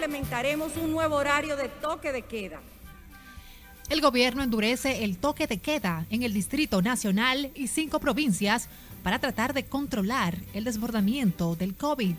implementaremos 0.00 0.78
un 0.78 0.92
nuevo 0.92 1.16
horario 1.16 1.56
de 1.56 1.68
toque 1.68 2.10
de 2.10 2.22
queda. 2.22 2.60
El 3.90 4.00
gobierno 4.00 4.42
endurece 4.42 5.04
el 5.04 5.18
toque 5.18 5.46
de 5.46 5.58
queda 5.58 6.06
en 6.08 6.22
el 6.22 6.32
Distrito 6.32 6.80
Nacional 6.80 7.50
y 7.54 7.66
cinco 7.66 8.00
provincias 8.00 8.70
para 9.02 9.18
tratar 9.18 9.52
de 9.52 9.66
controlar 9.66 10.38
el 10.54 10.64
desbordamiento 10.64 11.54
del 11.54 11.74
COVID. 11.74 12.14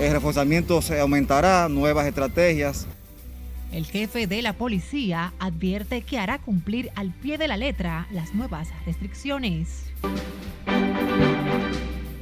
El 0.00 0.12
reforzamiento 0.12 0.80
se 0.80 0.98
aumentará, 1.00 1.68
nuevas 1.68 2.06
estrategias. 2.06 2.86
El 3.70 3.84
jefe 3.84 4.26
de 4.26 4.40
la 4.40 4.54
policía 4.54 5.34
advierte 5.38 6.00
que 6.00 6.18
hará 6.18 6.38
cumplir 6.38 6.90
al 6.94 7.12
pie 7.12 7.36
de 7.36 7.48
la 7.48 7.58
letra 7.58 8.06
las 8.10 8.32
nuevas 8.32 8.68
restricciones. 8.86 9.84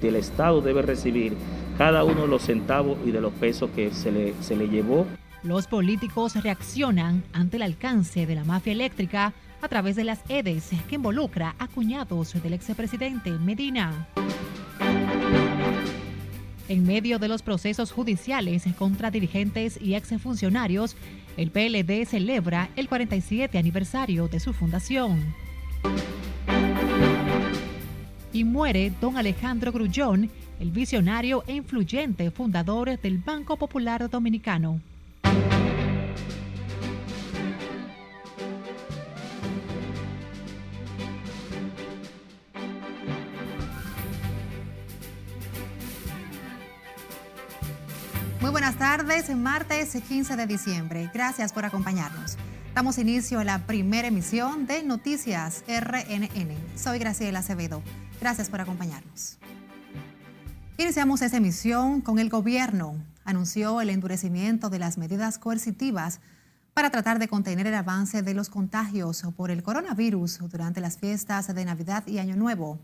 El 0.03 0.17
Estado 0.17 0.61
debe 0.61 0.83
recibir 0.83 1.35
cada 1.79 2.05
uno 2.05 2.23
de 2.23 2.29
los 2.29 2.43
centavos 2.43 2.99
y 3.05 3.11
de 3.11 3.21
los 3.21 3.33
pesos 3.35 3.71
que 3.75 3.93
se 3.93 4.13
le, 4.13 4.35
se 4.41 4.57
le 4.57 4.69
llevó. 4.69 5.07
Los 5.43 5.67
políticos 5.67 6.35
reaccionan 6.43 7.23
ante 7.33 7.57
el 7.57 7.63
alcance 7.63 8.27
de 8.27 8.35
la 8.35 8.45
mafia 8.45 8.73
eléctrica 8.73 9.33
a 9.63 9.69
través 9.69 9.97
de 9.97 10.05
las 10.05 10.21
EDES 10.29 10.71
que 10.89 10.97
involucra 10.97 11.55
a 11.59 11.69
cuñados 11.69 12.41
del 12.43 12.55
expresidente 12.55 13.31
Medina. 13.31 14.09
En 16.69 16.85
medio 16.85 17.21
de 17.21 17.29
los 17.29 17.43
procesos 17.43 17.93
judiciales 17.93 18.65
contra 18.77 19.13
dirigentes 19.13 19.79
y 19.81 19.95
exfuncionarios, 19.95 20.97
el 21.37 21.51
PLD 21.53 22.05
celebra 22.07 22.71
el 22.75 22.89
47 22.89 23.57
aniversario 23.57 24.27
de 24.27 24.41
su 24.41 24.53
fundación. 24.53 25.35
Y 28.37 28.45
muere 28.45 28.93
don 29.01 29.17
Alejandro 29.17 29.73
Grullón, 29.73 30.29
el 30.61 30.71
visionario 30.71 31.43
e 31.47 31.55
influyente 31.55 32.31
fundador 32.31 33.01
del 33.01 33.17
Banco 33.17 33.57
Popular 33.57 34.11
Dominicano. 34.11 34.79
Tardes, 48.87 49.35
martes 49.35 50.01
15 50.01 50.37
de 50.37 50.47
diciembre. 50.47 51.11
Gracias 51.13 51.53
por 51.53 51.65
acompañarnos. 51.65 52.37
Damos 52.73 52.99
inicio 52.99 53.41
a 53.41 53.45
la 53.45 53.67
primera 53.67 54.07
emisión 54.07 54.69
de 54.69 54.85
Noticias 54.85 55.65
RNN. 55.67 56.57
Soy 56.77 57.01
Graciela 57.01 57.41
Acevedo. 57.41 57.83
Gracias 58.21 58.49
por 58.49 58.61
acompañarnos. 58.61 59.39
Iniciamos 60.79 61.21
esta 61.21 61.39
emisión 61.39 62.01
con 62.01 62.21
el 62.21 62.31
gobierno. 62.31 62.95
Anunció 63.25 63.81
el 63.81 63.91
endurecimiento 63.91 64.71
de 64.71 64.79
las 64.79 64.99
medidas 64.99 65.41
coercitivas 65.41 66.21
para 66.73 66.91
tratar 66.91 67.19
de 67.19 67.27
contener 67.27 67.67
el 67.67 67.75
avance 67.75 68.23
de 68.23 68.35
los 68.35 68.51
contagios 68.51 69.25
por 69.37 69.51
el 69.51 69.65
coronavirus 69.65 70.39
durante 70.49 70.81
las 70.81 70.97
fiestas 70.97 71.53
de 71.53 71.65
Navidad 71.65 72.07
y 72.07 72.21
Año 72.21 72.37
Nuevo. 72.37 72.79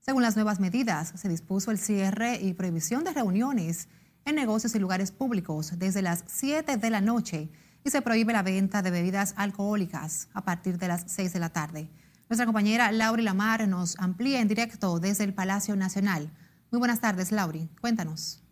Según 0.00 0.22
las 0.22 0.36
nuevas 0.36 0.58
medidas, 0.58 1.12
se 1.16 1.28
dispuso 1.28 1.70
el 1.70 1.76
cierre 1.76 2.40
y 2.40 2.54
prohibición 2.54 3.04
de 3.04 3.12
reuniones 3.12 3.88
en 4.24 4.34
negocios 4.34 4.74
y 4.74 4.78
lugares 4.78 5.10
públicos 5.10 5.78
desde 5.78 6.02
las 6.02 6.24
7 6.26 6.76
de 6.76 6.90
la 6.90 7.00
noche 7.00 7.48
y 7.84 7.90
se 7.90 8.02
prohíbe 8.02 8.32
la 8.32 8.42
venta 8.42 8.82
de 8.82 8.90
bebidas 8.90 9.34
alcohólicas 9.36 10.28
a 10.34 10.44
partir 10.44 10.78
de 10.78 10.88
las 10.88 11.04
6 11.06 11.32
de 11.32 11.40
la 11.40 11.50
tarde. 11.50 11.88
Nuestra 12.28 12.46
compañera 12.46 12.90
Lauri 12.92 13.22
Lamar 13.22 13.66
nos 13.68 13.98
amplía 13.98 14.40
en 14.40 14.48
directo 14.48 14.98
desde 15.00 15.24
el 15.24 15.34
Palacio 15.34 15.76
Nacional. 15.76 16.30
Muy 16.70 16.78
buenas 16.78 17.00
tardes, 17.00 17.32
Lauri. 17.32 17.68
Cuéntanos. 17.80 18.42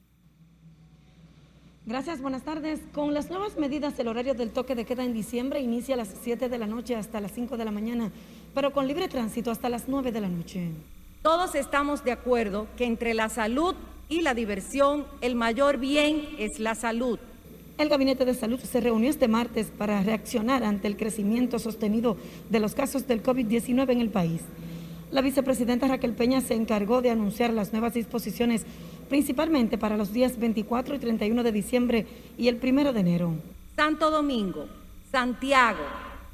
Gracias, 1.86 2.20
buenas 2.20 2.42
tardes. 2.42 2.80
Con 2.92 3.14
las 3.14 3.30
nuevas 3.30 3.56
medidas, 3.56 3.98
el 3.98 4.08
horario 4.08 4.34
del 4.34 4.50
toque 4.50 4.74
de 4.74 4.84
queda 4.84 5.02
en 5.02 5.14
diciembre 5.14 5.60
inicia 5.60 5.94
a 5.94 5.98
las 5.98 6.10
7 6.22 6.48
de 6.48 6.58
la 6.58 6.66
noche 6.66 6.94
hasta 6.94 7.20
las 7.20 7.32
5 7.32 7.56
de 7.56 7.64
la 7.64 7.70
mañana, 7.70 8.12
pero 8.54 8.72
con 8.72 8.86
libre 8.86 9.08
tránsito 9.08 9.50
hasta 9.50 9.68
las 9.68 9.88
9 9.88 10.12
de 10.12 10.20
la 10.20 10.28
noche. 10.28 10.70
Todos 11.22 11.54
estamos 11.54 12.04
de 12.04 12.12
acuerdo 12.12 12.68
que 12.76 12.84
entre 12.84 13.14
la 13.14 13.28
salud 13.28 13.74
y 14.10 14.22
la 14.22 14.34
diversión, 14.34 15.06
el 15.20 15.36
mayor 15.36 15.78
bien 15.78 16.28
es 16.36 16.58
la 16.58 16.74
salud. 16.74 17.18
El 17.78 17.88
Gabinete 17.88 18.24
de 18.26 18.34
Salud 18.34 18.58
se 18.58 18.80
reunió 18.80 19.08
este 19.08 19.28
martes 19.28 19.68
para 19.68 20.02
reaccionar 20.02 20.64
ante 20.64 20.88
el 20.88 20.96
crecimiento 20.96 21.58
sostenido 21.58 22.16
de 22.50 22.60
los 22.60 22.74
casos 22.74 23.06
del 23.06 23.22
COVID-19 23.22 23.92
en 23.92 24.00
el 24.00 24.10
país. 24.10 24.42
La 25.12 25.22
vicepresidenta 25.22 25.86
Raquel 25.86 26.12
Peña 26.12 26.40
se 26.40 26.54
encargó 26.54 27.02
de 27.02 27.10
anunciar 27.10 27.52
las 27.52 27.72
nuevas 27.72 27.94
disposiciones, 27.94 28.66
principalmente 29.08 29.78
para 29.78 29.96
los 29.96 30.12
días 30.12 30.38
24 30.38 30.96
y 30.96 30.98
31 30.98 31.42
de 31.42 31.52
diciembre 31.52 32.06
y 32.36 32.48
el 32.48 32.60
1 32.62 32.92
de 32.92 33.00
enero. 33.00 33.32
Santo 33.76 34.10
Domingo, 34.10 34.66
Santiago, 35.10 35.84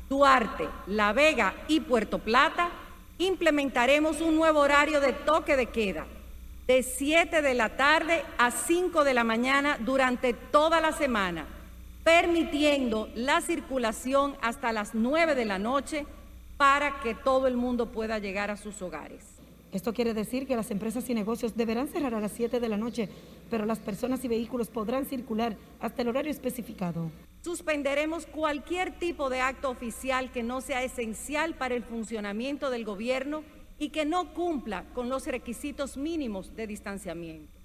Duarte, 0.08 0.64
La 0.86 1.12
Vega 1.12 1.54
y 1.68 1.80
Puerto 1.80 2.18
Plata 2.18 2.70
implementaremos 3.18 4.22
un 4.22 4.34
nuevo 4.34 4.60
horario 4.60 5.00
de 5.00 5.12
toque 5.12 5.56
de 5.56 5.66
queda 5.66 6.06
de 6.66 6.82
7 6.82 7.42
de 7.42 7.54
la 7.54 7.76
tarde 7.76 8.24
a 8.38 8.50
5 8.50 9.04
de 9.04 9.14
la 9.14 9.24
mañana 9.24 9.78
durante 9.78 10.32
toda 10.34 10.80
la 10.80 10.92
semana, 10.92 11.46
permitiendo 12.02 13.08
la 13.14 13.40
circulación 13.40 14.36
hasta 14.42 14.72
las 14.72 14.94
9 14.94 15.34
de 15.34 15.44
la 15.44 15.58
noche 15.58 16.06
para 16.56 17.00
que 17.00 17.14
todo 17.14 17.46
el 17.46 17.56
mundo 17.56 17.92
pueda 17.92 18.18
llegar 18.18 18.50
a 18.50 18.56
sus 18.56 18.82
hogares. 18.82 19.36
Esto 19.72 19.92
quiere 19.92 20.14
decir 20.14 20.46
que 20.46 20.56
las 20.56 20.70
empresas 20.70 21.08
y 21.10 21.14
negocios 21.14 21.56
deberán 21.56 21.88
cerrar 21.88 22.14
a 22.14 22.20
las 22.20 22.32
7 22.32 22.60
de 22.60 22.68
la 22.68 22.76
noche, 22.76 23.08
pero 23.50 23.66
las 23.66 23.78
personas 23.78 24.24
y 24.24 24.28
vehículos 24.28 24.68
podrán 24.68 25.04
circular 25.04 25.56
hasta 25.80 26.02
el 26.02 26.08
horario 26.08 26.30
especificado. 26.30 27.10
Suspenderemos 27.42 28.26
cualquier 28.26 28.98
tipo 28.98 29.28
de 29.28 29.40
acto 29.40 29.70
oficial 29.70 30.32
que 30.32 30.42
no 30.42 30.60
sea 30.60 30.82
esencial 30.82 31.54
para 31.54 31.74
el 31.74 31.84
funcionamiento 31.84 32.70
del 32.70 32.84
gobierno 32.84 33.44
y 33.78 33.90
que 33.90 34.04
no 34.04 34.32
cumpla 34.32 34.84
con 34.94 35.08
los 35.08 35.26
requisitos 35.26 35.96
mínimos 35.96 36.54
de 36.54 36.66
distanciamiento. 36.66 37.58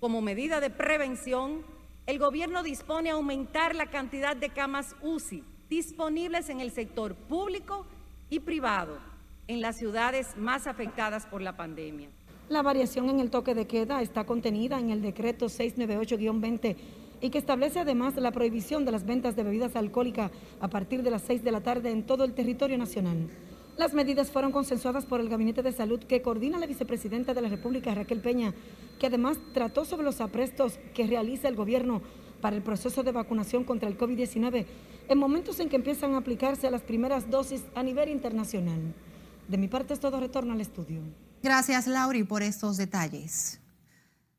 Como 0.00 0.20
medida 0.20 0.60
de 0.60 0.70
prevención, 0.70 1.64
el 2.06 2.18
gobierno 2.18 2.62
dispone 2.62 3.10
aumentar 3.10 3.74
la 3.74 3.86
cantidad 3.86 4.36
de 4.36 4.50
camas 4.50 4.94
UCI 5.02 5.42
disponibles 5.68 6.48
en 6.48 6.60
el 6.60 6.70
sector 6.70 7.14
público 7.14 7.86
y 8.30 8.40
privado 8.40 8.98
en 9.48 9.60
las 9.60 9.76
ciudades 9.76 10.36
más 10.36 10.66
afectadas 10.66 11.26
por 11.26 11.42
la 11.42 11.56
pandemia. 11.56 12.08
La 12.48 12.62
variación 12.62 13.10
en 13.10 13.20
el 13.20 13.30
toque 13.30 13.54
de 13.54 13.66
queda 13.66 14.02
está 14.02 14.24
contenida 14.24 14.78
en 14.78 14.90
el 14.90 15.02
decreto 15.02 15.46
698-20 15.46 16.76
y 17.20 17.30
que 17.30 17.38
establece 17.38 17.80
además 17.80 18.14
la 18.16 18.30
prohibición 18.30 18.84
de 18.84 18.92
las 18.92 19.04
ventas 19.04 19.34
de 19.34 19.42
bebidas 19.42 19.74
alcohólicas 19.74 20.30
a 20.60 20.68
partir 20.68 21.02
de 21.02 21.10
las 21.10 21.22
6 21.22 21.42
de 21.42 21.50
la 21.50 21.62
tarde 21.62 21.90
en 21.90 22.04
todo 22.04 22.24
el 22.24 22.34
territorio 22.34 22.78
nacional. 22.78 23.28
Las 23.76 23.92
medidas 23.92 24.30
fueron 24.30 24.52
consensuadas 24.52 25.04
por 25.04 25.20
el 25.20 25.28
Gabinete 25.28 25.62
de 25.62 25.70
Salud 25.70 26.00
que 26.00 26.22
coordina 26.22 26.58
la 26.58 26.66
vicepresidenta 26.66 27.34
de 27.34 27.42
la 27.42 27.50
República, 27.50 27.94
Raquel 27.94 28.20
Peña, 28.20 28.54
que 28.98 29.08
además 29.08 29.36
trató 29.52 29.84
sobre 29.84 30.04
los 30.04 30.22
aprestos 30.22 30.78
que 30.94 31.06
realiza 31.06 31.48
el 31.48 31.56
gobierno 31.56 32.00
para 32.40 32.56
el 32.56 32.62
proceso 32.62 33.02
de 33.02 33.12
vacunación 33.12 33.64
contra 33.64 33.88
el 33.88 33.98
COVID-19 33.98 34.66
en 35.08 35.18
momentos 35.18 35.60
en 35.60 35.68
que 35.68 35.76
empiezan 35.76 36.14
a 36.14 36.18
aplicarse 36.18 36.70
las 36.70 36.82
primeras 36.82 37.30
dosis 37.30 37.64
a 37.74 37.82
nivel 37.82 38.08
internacional. 38.08 38.80
De 39.46 39.58
mi 39.58 39.68
parte 39.68 39.92
es 39.92 40.00
todo 40.00 40.20
retorno 40.20 40.54
al 40.54 40.60
estudio. 40.62 41.02
Gracias, 41.42 41.86
Lauri, 41.86 42.24
por 42.24 42.42
estos 42.42 42.78
detalles. 42.78 43.60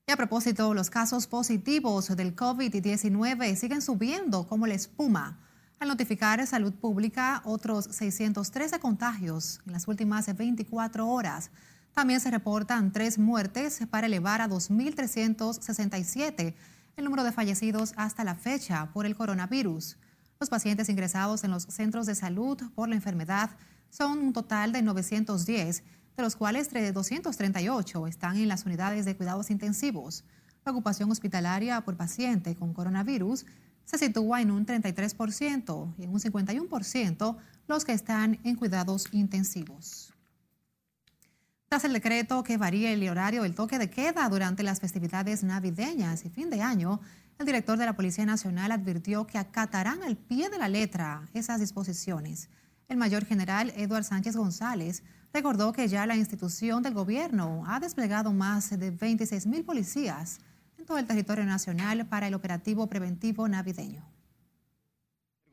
Y 0.08 0.12
a 0.12 0.18
propósito, 0.18 0.74
los 0.74 0.90
casos 0.90 1.28
positivos 1.28 2.16
del 2.16 2.36
COVID-19 2.36 3.56
siguen 3.56 3.82
subiendo 3.82 4.48
como 4.48 4.66
la 4.66 4.74
espuma. 4.74 5.47
Al 5.80 5.90
notificar 5.90 6.46
Salud 6.48 6.74
Pública 6.74 7.44
otros 7.46 7.86
613 7.92 8.80
contagios 8.80 9.62
en 9.68 9.74
las 9.74 9.88
últimas 9.88 10.36
24 10.36 11.08
horas, 11.08 11.52
también 11.94 12.20
se 12.20 12.32
reportan 12.32 12.92
tres 12.92 13.20
muertes 13.20 13.82
para 13.92 14.08
elevar 14.08 14.42
a 14.42 14.50
2.367 14.50 16.56
el 16.96 17.04
número 17.04 17.24
de 17.24 17.32
fallecidos 17.32 17.94
hasta 17.96 18.24
la 18.24 18.34
fecha 18.34 18.90
por 18.92 19.06
el 19.06 19.16
coronavirus. 19.16 19.98
Los 20.40 20.50
pacientes 20.50 20.90
ingresados 20.90 21.44
en 21.44 21.52
los 21.52 21.66
centros 21.66 22.08
de 22.08 22.16
salud 22.16 22.60
por 22.74 22.90
la 22.90 22.96
enfermedad 22.96 23.52
son 23.92 24.18
un 24.18 24.34
total 24.34 24.72
de 24.72 24.82
910, 24.82 25.84
de 26.18 26.24
los 26.24 26.36
cuales 26.36 26.72
238 26.74 28.08
están 28.08 28.38
en 28.38 28.48
las 28.48 28.66
unidades 28.66 29.06
de 29.06 29.16
cuidados 29.16 29.52
intensivos. 29.52 30.24
La 30.66 30.72
ocupación 30.72 31.12
hospitalaria 31.12 31.82
por 31.82 31.98
paciente 31.98 32.56
con 32.56 32.74
coronavirus 32.74 33.46
se 33.88 33.98
sitúa 33.98 34.42
en 34.42 34.52
un 34.52 34.66
33% 34.66 35.94
y 35.98 36.04
en 36.04 36.10
un 36.10 36.20
51% 36.20 37.38
los 37.70 37.86
que 37.86 37.94
están 37.94 38.38
en 38.44 38.56
cuidados 38.56 39.08
intensivos. 39.14 40.14
Tras 41.70 41.86
el 41.86 41.94
decreto 41.94 42.44
que 42.44 42.58
varía 42.58 42.92
el 42.92 43.08
horario 43.08 43.44
del 43.44 43.56
toque 43.56 43.80
de 43.80 43.90
queda 43.90 44.28
durante 44.28 44.64
las 44.64 44.82
festividades 44.82 45.44
navideñas 45.44 46.26
y 46.26 46.30
fin 46.30 46.50
de 46.50 46.62
año, 46.62 47.00
el 47.40 47.46
director 47.46 47.78
de 47.78 47.86
la 47.86 47.96
Policía 47.96 48.26
Nacional 48.26 48.74
advirtió 48.74 49.26
que 49.26 49.38
acatarán 49.38 50.04
al 50.04 50.18
pie 50.18 50.50
de 50.50 50.58
la 50.58 50.68
letra 50.68 51.30
esas 51.34 51.62
disposiciones. 51.62 52.50
El 52.90 52.98
mayor 52.98 53.26
general 53.26 53.72
Eduard 53.78 54.04
Sánchez 54.04 54.36
González 54.36 55.02
recordó 55.34 55.72
que 55.72 55.88
ya 55.88 56.06
la 56.06 56.18
institución 56.18 56.84
del 56.84 56.94
gobierno 56.94 57.64
ha 57.68 57.80
desplegado 57.80 58.34
más 58.34 58.70
de 58.70 58.92
26 58.92 59.48
mil 59.48 59.64
policías 59.64 60.40
todo 60.86 60.98
el 60.98 61.06
territorio 61.06 61.46
nacional 61.46 62.06
para 62.08 62.28
el 62.28 62.34
operativo 62.34 62.88
preventivo 62.88 63.48
navideño. 63.48 64.04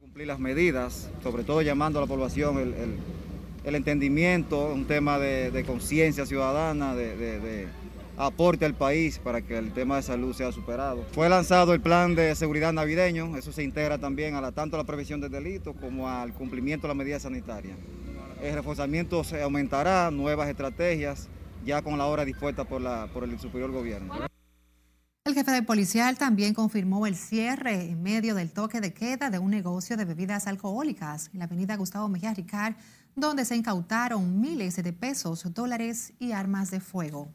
Cumplir 0.00 0.26
las 0.26 0.38
medidas, 0.38 1.10
sobre 1.22 1.44
todo 1.44 1.62
llamando 1.62 1.98
a 1.98 2.02
la 2.02 2.08
población 2.08 2.58
el, 2.58 3.74
entendimiento, 3.74 4.72
un 4.72 4.84
tema 4.86 5.18
de, 5.18 5.64
conciencia 5.66 6.26
ciudadana, 6.26 6.94
de, 6.94 7.68
aporte 8.16 8.64
al 8.64 8.74
país 8.74 9.18
para 9.18 9.42
que 9.42 9.58
el 9.58 9.72
tema 9.72 9.96
de 9.96 10.02
salud 10.02 10.34
sea 10.34 10.52
superado. 10.52 11.04
Fue 11.12 11.28
lanzado 11.28 11.74
el 11.74 11.80
plan 11.80 12.14
de 12.14 12.34
seguridad 12.36 12.72
navideño, 12.72 13.36
eso 13.36 13.50
se 13.50 13.64
integra 13.64 13.98
también 13.98 14.36
a 14.36 14.52
tanto 14.52 14.76
a 14.76 14.78
la 14.78 14.84
prevención 14.84 15.20
del 15.20 15.32
delito 15.32 15.72
como 15.74 16.08
al 16.08 16.32
cumplimiento 16.32 16.86
de 16.86 16.88
las 16.88 16.96
medidas 16.96 17.22
sanitarias. 17.22 17.76
El 18.40 18.54
reforzamiento 18.54 19.24
se 19.24 19.42
aumentará, 19.42 20.10
nuevas 20.12 20.48
estrategias, 20.48 21.28
ya 21.64 21.82
con 21.82 21.98
la 21.98 22.06
hora 22.06 22.24
dispuesta 22.24 22.64
por 22.64 23.24
el 23.24 23.40
superior 23.40 23.72
gobierno. 23.72 24.14
El 25.26 25.32
jefe 25.32 25.52
de 25.52 25.62
policial 25.62 26.18
también 26.18 26.52
confirmó 26.52 27.06
el 27.06 27.16
cierre 27.16 27.90
en 27.90 28.02
medio 28.02 28.34
del 28.34 28.52
toque 28.52 28.82
de 28.82 28.92
queda 28.92 29.30
de 29.30 29.38
un 29.38 29.50
negocio 29.50 29.96
de 29.96 30.04
bebidas 30.04 30.46
alcohólicas 30.46 31.30
en 31.32 31.38
la 31.38 31.46
avenida 31.46 31.76
Gustavo 31.76 32.10
Mejía 32.10 32.34
Ricard, 32.34 32.74
donde 33.16 33.46
se 33.46 33.56
incautaron 33.56 34.38
miles 34.38 34.76
de 34.76 34.92
pesos, 34.92 35.54
dólares 35.54 36.12
y 36.18 36.32
armas 36.32 36.70
de 36.70 36.80
fuego. 36.80 37.28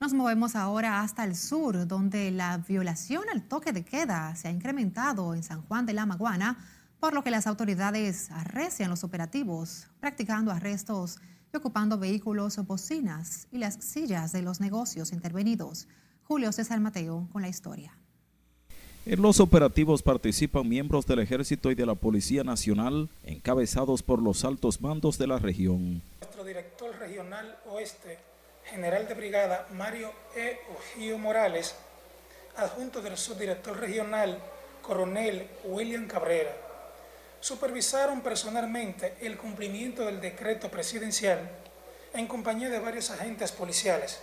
Nos 0.00 0.12
movemos 0.14 0.56
ahora 0.56 1.00
hasta 1.00 1.22
el 1.22 1.36
sur, 1.36 1.86
donde 1.86 2.32
la 2.32 2.58
violación 2.58 3.22
al 3.32 3.42
toque 3.42 3.70
de 3.70 3.84
queda 3.84 4.34
se 4.34 4.48
ha 4.48 4.50
incrementado 4.50 5.32
en 5.32 5.44
San 5.44 5.62
Juan 5.62 5.86
de 5.86 5.92
la 5.92 6.06
Maguana, 6.06 6.58
por 6.98 7.14
lo 7.14 7.22
que 7.22 7.30
las 7.30 7.46
autoridades 7.46 8.32
arrecian 8.32 8.90
los 8.90 9.04
operativos, 9.04 9.86
practicando 10.00 10.50
arrestos 10.50 11.20
ocupando 11.58 11.98
vehículos 11.98 12.58
o 12.58 12.64
bocinas 12.64 13.46
y 13.50 13.58
las 13.58 13.74
sillas 13.82 14.32
de 14.32 14.42
los 14.42 14.60
negocios 14.60 15.12
intervenidos. 15.12 15.88
Julio 16.24 16.52
César 16.52 16.80
Mateo 16.80 17.28
con 17.32 17.42
la 17.42 17.48
historia. 17.48 17.92
En 19.06 19.20
los 19.20 19.38
operativos 19.38 20.02
participan 20.02 20.66
miembros 20.66 21.06
del 21.06 21.18
Ejército 21.18 21.70
y 21.70 21.74
de 21.74 21.84
la 21.84 21.94
Policía 21.94 22.42
Nacional, 22.42 23.10
encabezados 23.22 24.02
por 24.02 24.22
los 24.22 24.46
altos 24.46 24.80
mandos 24.80 25.18
de 25.18 25.26
la 25.26 25.38
región. 25.38 26.00
Nuestro 26.20 26.42
director 26.42 26.98
regional 26.98 27.58
oeste, 27.66 28.18
general 28.64 29.06
de 29.06 29.12
brigada 29.12 29.68
Mario 29.74 30.10
E. 30.34 30.56
Ojío 30.74 31.18
Morales, 31.18 31.74
adjunto 32.56 33.02
del 33.02 33.18
subdirector 33.18 33.78
regional, 33.78 34.38
coronel 34.80 35.48
William 35.64 36.06
Cabrera, 36.06 36.56
supervisaron 37.44 38.22
personalmente 38.22 39.16
el 39.20 39.36
cumplimiento 39.36 40.06
del 40.06 40.18
decreto 40.18 40.70
presidencial 40.70 41.50
en 42.14 42.26
compañía 42.26 42.70
de 42.70 42.78
varios 42.78 43.10
agentes 43.10 43.52
policiales. 43.52 44.18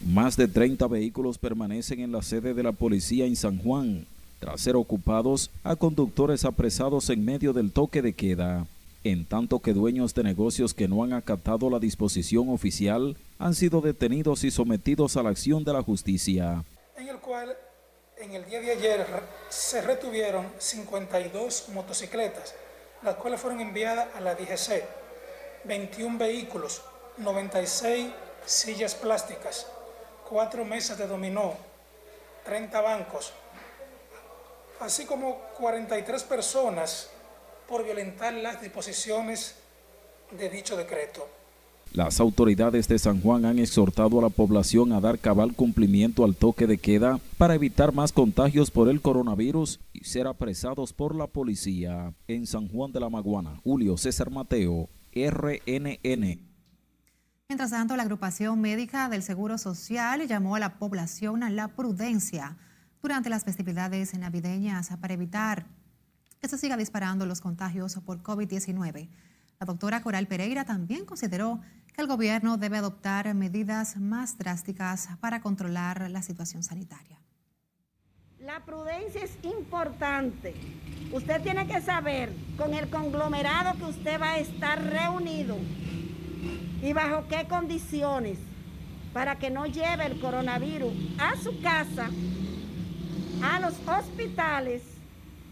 Más 0.00 0.38
de 0.38 0.48
30 0.48 0.86
vehículos 0.86 1.36
permanecen 1.36 2.00
en 2.00 2.12
la 2.12 2.22
sede 2.22 2.54
de 2.54 2.62
la 2.62 2.72
policía 2.72 3.26
en 3.26 3.36
San 3.36 3.58
Juan, 3.58 4.06
tras 4.40 4.62
ser 4.62 4.76
ocupados 4.76 5.50
a 5.64 5.76
conductores 5.76 6.46
apresados 6.46 7.10
en 7.10 7.22
medio 7.22 7.52
del 7.52 7.72
toque 7.72 8.00
de 8.00 8.14
queda, 8.14 8.66
en 9.04 9.26
tanto 9.26 9.58
que 9.58 9.74
dueños 9.74 10.14
de 10.14 10.22
negocios 10.22 10.72
que 10.72 10.88
no 10.88 11.04
han 11.04 11.12
acatado 11.12 11.68
la 11.68 11.78
disposición 11.78 12.48
oficial 12.48 13.18
han 13.38 13.54
sido 13.54 13.82
detenidos 13.82 14.44
y 14.44 14.50
sometidos 14.50 15.18
a 15.18 15.22
la 15.22 15.28
acción 15.28 15.62
de 15.62 15.74
la 15.74 15.82
justicia. 15.82 16.64
En 16.96 17.06
el 17.06 17.18
cual 17.18 17.54
en 18.22 18.32
el 18.32 18.46
día 18.46 18.60
de 18.60 18.70
ayer 18.70 19.06
se 19.50 19.82
retuvieron 19.82 20.46
52 20.58 21.68
motocicletas, 21.74 22.54
las 23.02 23.16
cuales 23.16 23.40
fueron 23.40 23.60
enviadas 23.60 24.08
a 24.14 24.20
la 24.20 24.34
DGC, 24.34 24.84
21 25.64 26.18
vehículos, 26.18 26.82
96 27.18 28.10
sillas 28.46 28.94
plásticas, 28.94 29.66
4 30.28 30.64
mesas 30.64 30.98
de 30.98 31.06
dominó, 31.06 31.54
30 32.44 32.80
bancos, 32.80 33.32
así 34.80 35.04
como 35.04 35.38
43 35.58 36.24
personas 36.24 37.10
por 37.68 37.84
violentar 37.84 38.32
las 38.34 38.60
disposiciones 38.60 39.56
de 40.30 40.48
dicho 40.48 40.76
decreto. 40.76 41.28
Las 41.94 42.20
autoridades 42.20 42.88
de 42.88 42.98
San 42.98 43.20
Juan 43.20 43.44
han 43.44 43.58
exhortado 43.58 44.18
a 44.18 44.22
la 44.22 44.30
población 44.30 44.92
a 44.92 45.00
dar 45.00 45.18
cabal 45.18 45.52
cumplimiento 45.52 46.24
al 46.24 46.34
toque 46.34 46.66
de 46.66 46.78
queda 46.78 47.20
para 47.36 47.54
evitar 47.54 47.92
más 47.92 48.12
contagios 48.12 48.70
por 48.70 48.88
el 48.88 49.02
coronavirus 49.02 49.78
y 49.92 50.04
ser 50.04 50.26
apresados 50.26 50.94
por 50.94 51.14
la 51.14 51.26
policía. 51.26 52.14
En 52.28 52.46
San 52.46 52.66
Juan 52.68 52.92
de 52.92 53.00
la 53.00 53.10
Maguana, 53.10 53.60
Julio 53.62 53.98
César 53.98 54.30
Mateo, 54.30 54.88
RNN. 55.14 56.40
Mientras 57.50 57.70
tanto, 57.70 57.94
la 57.94 58.04
agrupación 58.04 58.58
médica 58.58 59.10
del 59.10 59.22
Seguro 59.22 59.58
Social 59.58 60.26
llamó 60.26 60.56
a 60.56 60.60
la 60.60 60.78
población 60.78 61.42
a 61.42 61.50
la 61.50 61.68
prudencia 61.68 62.56
durante 63.02 63.28
las 63.28 63.44
festividades 63.44 64.16
navideñas 64.18 64.88
para 64.98 65.12
evitar 65.12 65.66
que 66.40 66.48
se 66.48 66.56
siga 66.56 66.78
disparando 66.78 67.26
los 67.26 67.42
contagios 67.42 67.96
por 68.06 68.22
COVID-19. 68.22 69.10
La 69.60 69.66
doctora 69.66 70.02
Coral 70.02 70.26
Pereira 70.26 70.64
también 70.64 71.04
consideró 71.04 71.60
que 71.94 72.00
el 72.00 72.06
gobierno 72.06 72.56
debe 72.56 72.78
adoptar 72.78 73.32
medidas 73.34 73.96
más 73.96 74.38
drásticas 74.38 75.08
para 75.20 75.40
controlar 75.40 76.10
la 76.10 76.22
situación 76.22 76.62
sanitaria. 76.62 77.20
La 78.40 78.64
prudencia 78.64 79.22
es 79.22 79.38
importante. 79.44 80.54
Usted 81.12 81.42
tiene 81.42 81.66
que 81.66 81.80
saber 81.80 82.32
con 82.56 82.74
el 82.74 82.90
conglomerado 82.90 83.78
que 83.78 83.84
usted 83.84 84.20
va 84.20 84.32
a 84.32 84.38
estar 84.38 84.82
reunido 84.82 85.56
y 86.82 86.92
bajo 86.92 87.28
qué 87.28 87.46
condiciones 87.46 88.38
para 89.12 89.38
que 89.38 89.50
no 89.50 89.66
lleve 89.66 90.06
el 90.06 90.18
coronavirus 90.20 90.92
a 91.18 91.36
su 91.36 91.60
casa, 91.60 92.08
a 93.42 93.60
los 93.60 93.74
hospitales 93.86 94.82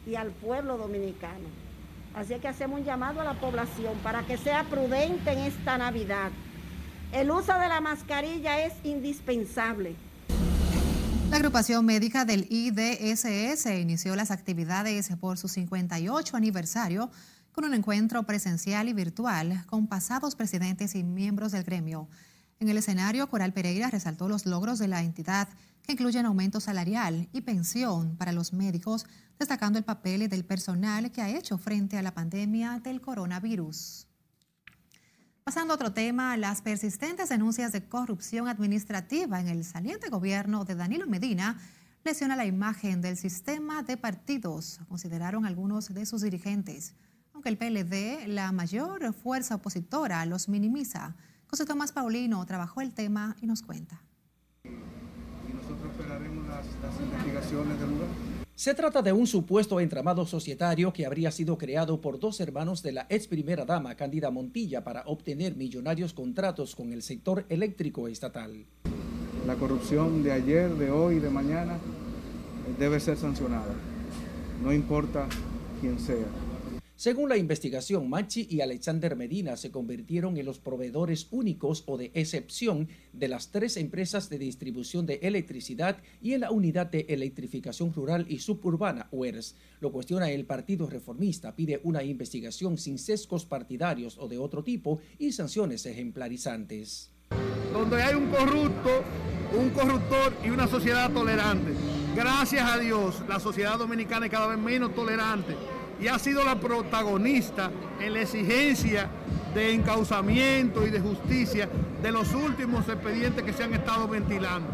y 0.06 0.16
al 0.16 0.30
pueblo 0.30 0.76
dominicano. 0.76 1.69
Así 2.14 2.34
que 2.40 2.48
hacemos 2.48 2.80
un 2.80 2.84
llamado 2.84 3.20
a 3.20 3.24
la 3.24 3.34
población 3.34 3.96
para 4.02 4.22
que 4.26 4.36
sea 4.36 4.64
prudente 4.64 5.32
en 5.32 5.38
esta 5.38 5.78
Navidad. 5.78 6.30
El 7.12 7.30
uso 7.30 7.52
de 7.58 7.68
la 7.68 7.80
mascarilla 7.80 8.64
es 8.64 8.72
indispensable. 8.84 9.96
La 11.30 11.36
agrupación 11.36 11.86
médica 11.86 12.24
del 12.24 12.46
IDSS 12.50 13.66
inició 13.66 14.16
las 14.16 14.32
actividades 14.32 15.10
por 15.20 15.38
su 15.38 15.46
58 15.46 16.36
aniversario 16.36 17.10
con 17.52 17.64
un 17.64 17.74
encuentro 17.74 18.22
presencial 18.24 18.88
y 18.88 18.92
virtual 18.92 19.64
con 19.66 19.86
pasados 19.86 20.34
presidentes 20.34 20.94
y 20.94 21.04
miembros 21.04 21.52
del 21.52 21.62
gremio. 21.62 22.08
En 22.60 22.68
el 22.68 22.76
escenario, 22.76 23.26
Coral 23.30 23.54
Pereira 23.54 23.88
resaltó 23.88 24.28
los 24.28 24.44
logros 24.44 24.78
de 24.78 24.86
la 24.86 25.02
entidad, 25.02 25.48
que 25.82 25.92
incluyen 25.92 26.26
aumento 26.26 26.60
salarial 26.60 27.26
y 27.32 27.40
pensión 27.40 28.18
para 28.18 28.32
los 28.32 28.52
médicos, 28.52 29.06
destacando 29.38 29.78
el 29.78 29.84
papel 29.86 30.28
del 30.28 30.44
personal 30.44 31.10
que 31.10 31.22
ha 31.22 31.30
hecho 31.30 31.56
frente 31.56 31.96
a 31.96 32.02
la 32.02 32.12
pandemia 32.12 32.78
del 32.84 33.00
coronavirus. 33.00 34.06
Pasando 35.42 35.72
a 35.72 35.76
otro 35.76 35.94
tema, 35.94 36.36
las 36.36 36.60
persistentes 36.60 37.30
denuncias 37.30 37.72
de 37.72 37.88
corrupción 37.88 38.46
administrativa 38.46 39.40
en 39.40 39.48
el 39.48 39.64
saliente 39.64 40.10
gobierno 40.10 40.66
de 40.66 40.74
Danilo 40.74 41.06
Medina 41.06 41.58
lesiona 42.04 42.36
la 42.36 42.44
imagen 42.44 43.00
del 43.00 43.16
sistema 43.16 43.82
de 43.82 43.96
partidos, 43.96 44.80
consideraron 44.86 45.46
algunos 45.46 45.94
de 45.94 46.04
sus 46.04 46.20
dirigentes. 46.20 46.92
Aunque 47.32 47.48
el 47.48 47.56
PLD, 47.56 48.28
la 48.28 48.52
mayor 48.52 49.14
fuerza 49.14 49.54
opositora, 49.54 50.26
los 50.26 50.50
minimiza. 50.50 51.16
José 51.50 51.66
Tomás 51.66 51.90
Paulino 51.90 52.46
trabajó 52.46 52.80
el 52.80 52.94
tema 52.94 53.34
y 53.42 53.46
nos 53.46 53.62
cuenta. 53.62 54.00
Y 54.62 55.52
nosotros 55.52 55.90
esperaremos 55.90 56.46
las, 56.46 56.64
las 56.80 57.00
investigaciones 57.00 57.80
del 57.80 57.90
lugar. 57.90 58.06
Se 58.54 58.72
trata 58.72 59.02
de 59.02 59.12
un 59.12 59.26
supuesto 59.26 59.80
entramado 59.80 60.24
societario 60.26 60.92
que 60.92 61.06
habría 61.06 61.32
sido 61.32 61.58
creado 61.58 62.00
por 62.00 62.20
dos 62.20 62.38
hermanos 62.38 62.84
de 62.84 62.92
la 62.92 63.06
ex 63.08 63.26
primera 63.26 63.64
dama 63.64 63.96
Cándida 63.96 64.30
Montilla 64.30 64.84
para 64.84 65.02
obtener 65.06 65.56
millonarios 65.56 66.12
contratos 66.12 66.76
con 66.76 66.92
el 66.92 67.02
sector 67.02 67.44
eléctrico 67.48 68.06
estatal. 68.06 68.64
La 69.44 69.56
corrupción 69.56 70.22
de 70.22 70.30
ayer, 70.30 70.70
de 70.76 70.92
hoy, 70.92 71.18
de 71.18 71.30
mañana 71.30 71.78
debe 72.78 73.00
ser 73.00 73.16
sancionada, 73.16 73.74
no 74.62 74.72
importa 74.72 75.26
quién 75.80 75.98
sea. 75.98 76.28
Según 77.00 77.30
la 77.30 77.38
investigación, 77.38 78.10
Machi 78.10 78.46
y 78.50 78.60
Alexander 78.60 79.16
Medina 79.16 79.56
se 79.56 79.70
convirtieron 79.70 80.36
en 80.36 80.44
los 80.44 80.58
proveedores 80.58 81.28
únicos 81.30 81.82
o 81.86 81.96
de 81.96 82.10
excepción 82.12 82.90
de 83.14 83.26
las 83.26 83.50
tres 83.50 83.78
empresas 83.78 84.28
de 84.28 84.36
distribución 84.36 85.06
de 85.06 85.18
electricidad 85.22 86.02
y 86.20 86.34
en 86.34 86.42
la 86.42 86.50
unidad 86.50 86.88
de 86.88 87.06
electrificación 87.08 87.94
rural 87.94 88.26
y 88.28 88.40
suburbana, 88.40 89.08
UERS. 89.12 89.56
Lo 89.80 89.92
cuestiona 89.92 90.30
el 90.30 90.44
Partido 90.44 90.90
Reformista, 90.90 91.56
pide 91.56 91.80
una 91.84 92.04
investigación 92.04 92.76
sin 92.76 92.98
sesgos 92.98 93.46
partidarios 93.46 94.18
o 94.18 94.28
de 94.28 94.36
otro 94.36 94.62
tipo 94.62 94.98
y 95.18 95.32
sanciones 95.32 95.86
ejemplarizantes. 95.86 97.12
Donde 97.72 98.02
hay 98.02 98.14
un 98.14 98.26
corrupto, 98.30 98.90
un 99.58 99.70
corruptor 99.70 100.34
y 100.44 100.50
una 100.50 100.68
sociedad 100.68 101.10
tolerante. 101.10 101.72
Gracias 102.14 102.70
a 102.70 102.76
Dios, 102.76 103.22
la 103.26 103.40
sociedad 103.40 103.78
dominicana 103.78 104.26
es 104.26 104.32
cada 104.32 104.48
vez 104.48 104.58
menos 104.58 104.94
tolerante 104.94 105.54
y 106.00 106.08
ha 106.08 106.18
sido 106.18 106.44
la 106.44 106.58
protagonista 106.58 107.70
en 108.00 108.14
la 108.14 108.22
exigencia 108.22 109.10
de 109.54 109.74
encauzamiento 109.74 110.86
y 110.86 110.90
de 110.90 111.00
justicia 111.00 111.68
de 112.02 112.12
los 112.12 112.32
últimos 112.34 112.88
expedientes 112.88 113.44
que 113.44 113.52
se 113.52 113.64
han 113.64 113.74
estado 113.74 114.08
ventilando. 114.08 114.68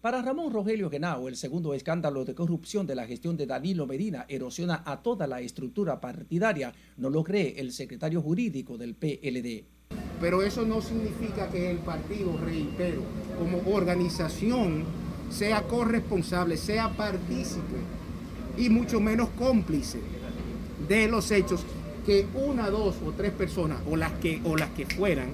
Para 0.00 0.22
Ramón 0.22 0.50
Rogelio 0.50 0.88
Genao, 0.88 1.28
el 1.28 1.36
segundo 1.36 1.74
escándalo 1.74 2.24
de 2.24 2.34
corrupción 2.34 2.86
de 2.86 2.94
la 2.94 3.06
gestión 3.06 3.36
de 3.36 3.46
Danilo 3.46 3.86
Medina 3.86 4.24
erosiona 4.28 4.82
a 4.86 5.02
toda 5.02 5.26
la 5.26 5.42
estructura 5.42 6.00
partidaria, 6.00 6.72
no 6.96 7.10
lo 7.10 7.22
cree 7.22 7.60
el 7.60 7.72
secretario 7.72 8.22
jurídico 8.22 8.78
del 8.78 8.94
PLD. 8.94 9.64
Pero 10.18 10.42
eso 10.42 10.64
no 10.64 10.80
significa 10.80 11.50
que 11.50 11.70
el 11.70 11.78
partido, 11.78 12.38
reitero, 12.38 13.02
como 13.38 13.60
organización, 13.74 14.84
sea 15.28 15.62
corresponsable, 15.62 16.56
sea 16.56 16.88
partícipe 16.88 17.76
y 18.56 18.70
mucho 18.70 19.00
menos 19.00 19.28
cómplice 19.30 20.00
de 20.88 21.08
los 21.08 21.30
hechos 21.30 21.64
que 22.06 22.26
una, 22.34 22.70
dos 22.70 22.96
o 23.06 23.12
tres 23.12 23.32
personas 23.32 23.78
o 23.90 23.96
las 23.96 24.12
que, 24.12 24.40
o 24.44 24.56
las 24.56 24.70
que 24.70 24.86
fueran, 24.86 25.28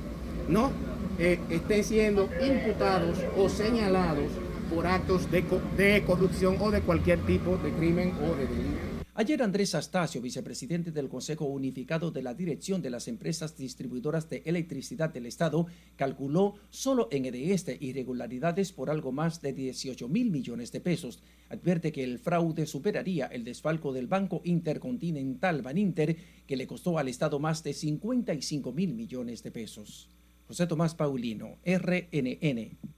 ¿no? 0.49 0.71
Eh, 1.19 1.38
estén 1.49 1.83
siendo 1.85 2.29
imputados 2.41 3.19
o 3.37 3.49
señalados 3.49 4.31
por 4.73 4.87
actos 4.87 5.31
de, 5.31 5.45
de 5.76 6.03
corrupción 6.05 6.57
o 6.61 6.71
de 6.71 6.81
cualquier 6.81 7.21
tipo 7.21 7.57
de 7.59 7.71
crimen 7.71 8.12
o 8.23 8.35
de 8.37 8.47
delito. 8.47 8.75
Ayer 9.18 9.42
Andrés 9.42 9.75
Astacio, 9.75 10.20
vicepresidente 10.20 10.92
del 10.92 11.08
Consejo 11.08 11.46
Unificado 11.46 12.11
de 12.11 12.20
la 12.20 12.35
Dirección 12.35 12.82
de 12.82 12.90
las 12.90 13.08
Empresas 13.08 13.56
Distribuidoras 13.56 14.28
de 14.28 14.42
Electricidad 14.44 15.08
del 15.08 15.25
Estado, 15.25 15.68
calculó 15.96 16.56
solo 16.68 17.08
en 17.11 17.25
EDESTE 17.25 17.78
irregularidades 17.80 18.73
por 18.73 18.90
algo 18.90 19.12
más 19.12 19.40
de 19.40 19.54
18 19.54 20.06
mil 20.11 20.30
millones 20.30 20.70
de 20.70 20.82
pesos. 20.82 21.23
Advierte 21.49 21.92
que 21.92 22.04
el 22.04 22.18
fraude 22.18 22.66
superaría 22.66 23.25
el 23.25 23.42
desfalco 23.42 23.94
del 23.94 24.06
Banco 24.06 24.42
Intercontinental 24.44 25.62
Baninter, 25.62 26.18
que 26.46 26.56
le 26.58 26.66
costó 26.66 26.99
al 26.99 27.08
Estado 27.08 27.38
más 27.38 27.64
de 27.64 27.73
55 27.73 28.70
mil 28.73 28.92
millones 28.92 29.42
de 29.42 29.50
pesos. 29.50 30.11
José 30.46 30.66
Tomás 30.66 30.94
Paulino, 30.94 31.56
RNN. 31.64 32.96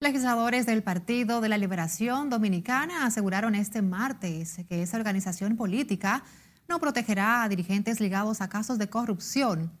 Legisladores 0.00 0.64
del 0.64 0.84
Partido 0.84 1.40
de 1.40 1.48
la 1.48 1.58
Liberación 1.58 2.30
Dominicana 2.30 3.04
aseguraron 3.04 3.56
este 3.56 3.82
martes 3.82 4.60
que 4.68 4.80
esa 4.80 4.96
organización 4.96 5.56
política 5.56 6.22
no 6.68 6.78
protegerá 6.78 7.42
a 7.42 7.48
dirigentes 7.48 7.98
ligados 7.98 8.40
a 8.40 8.48
casos 8.48 8.78
de 8.78 8.88
corrupción, 8.88 9.72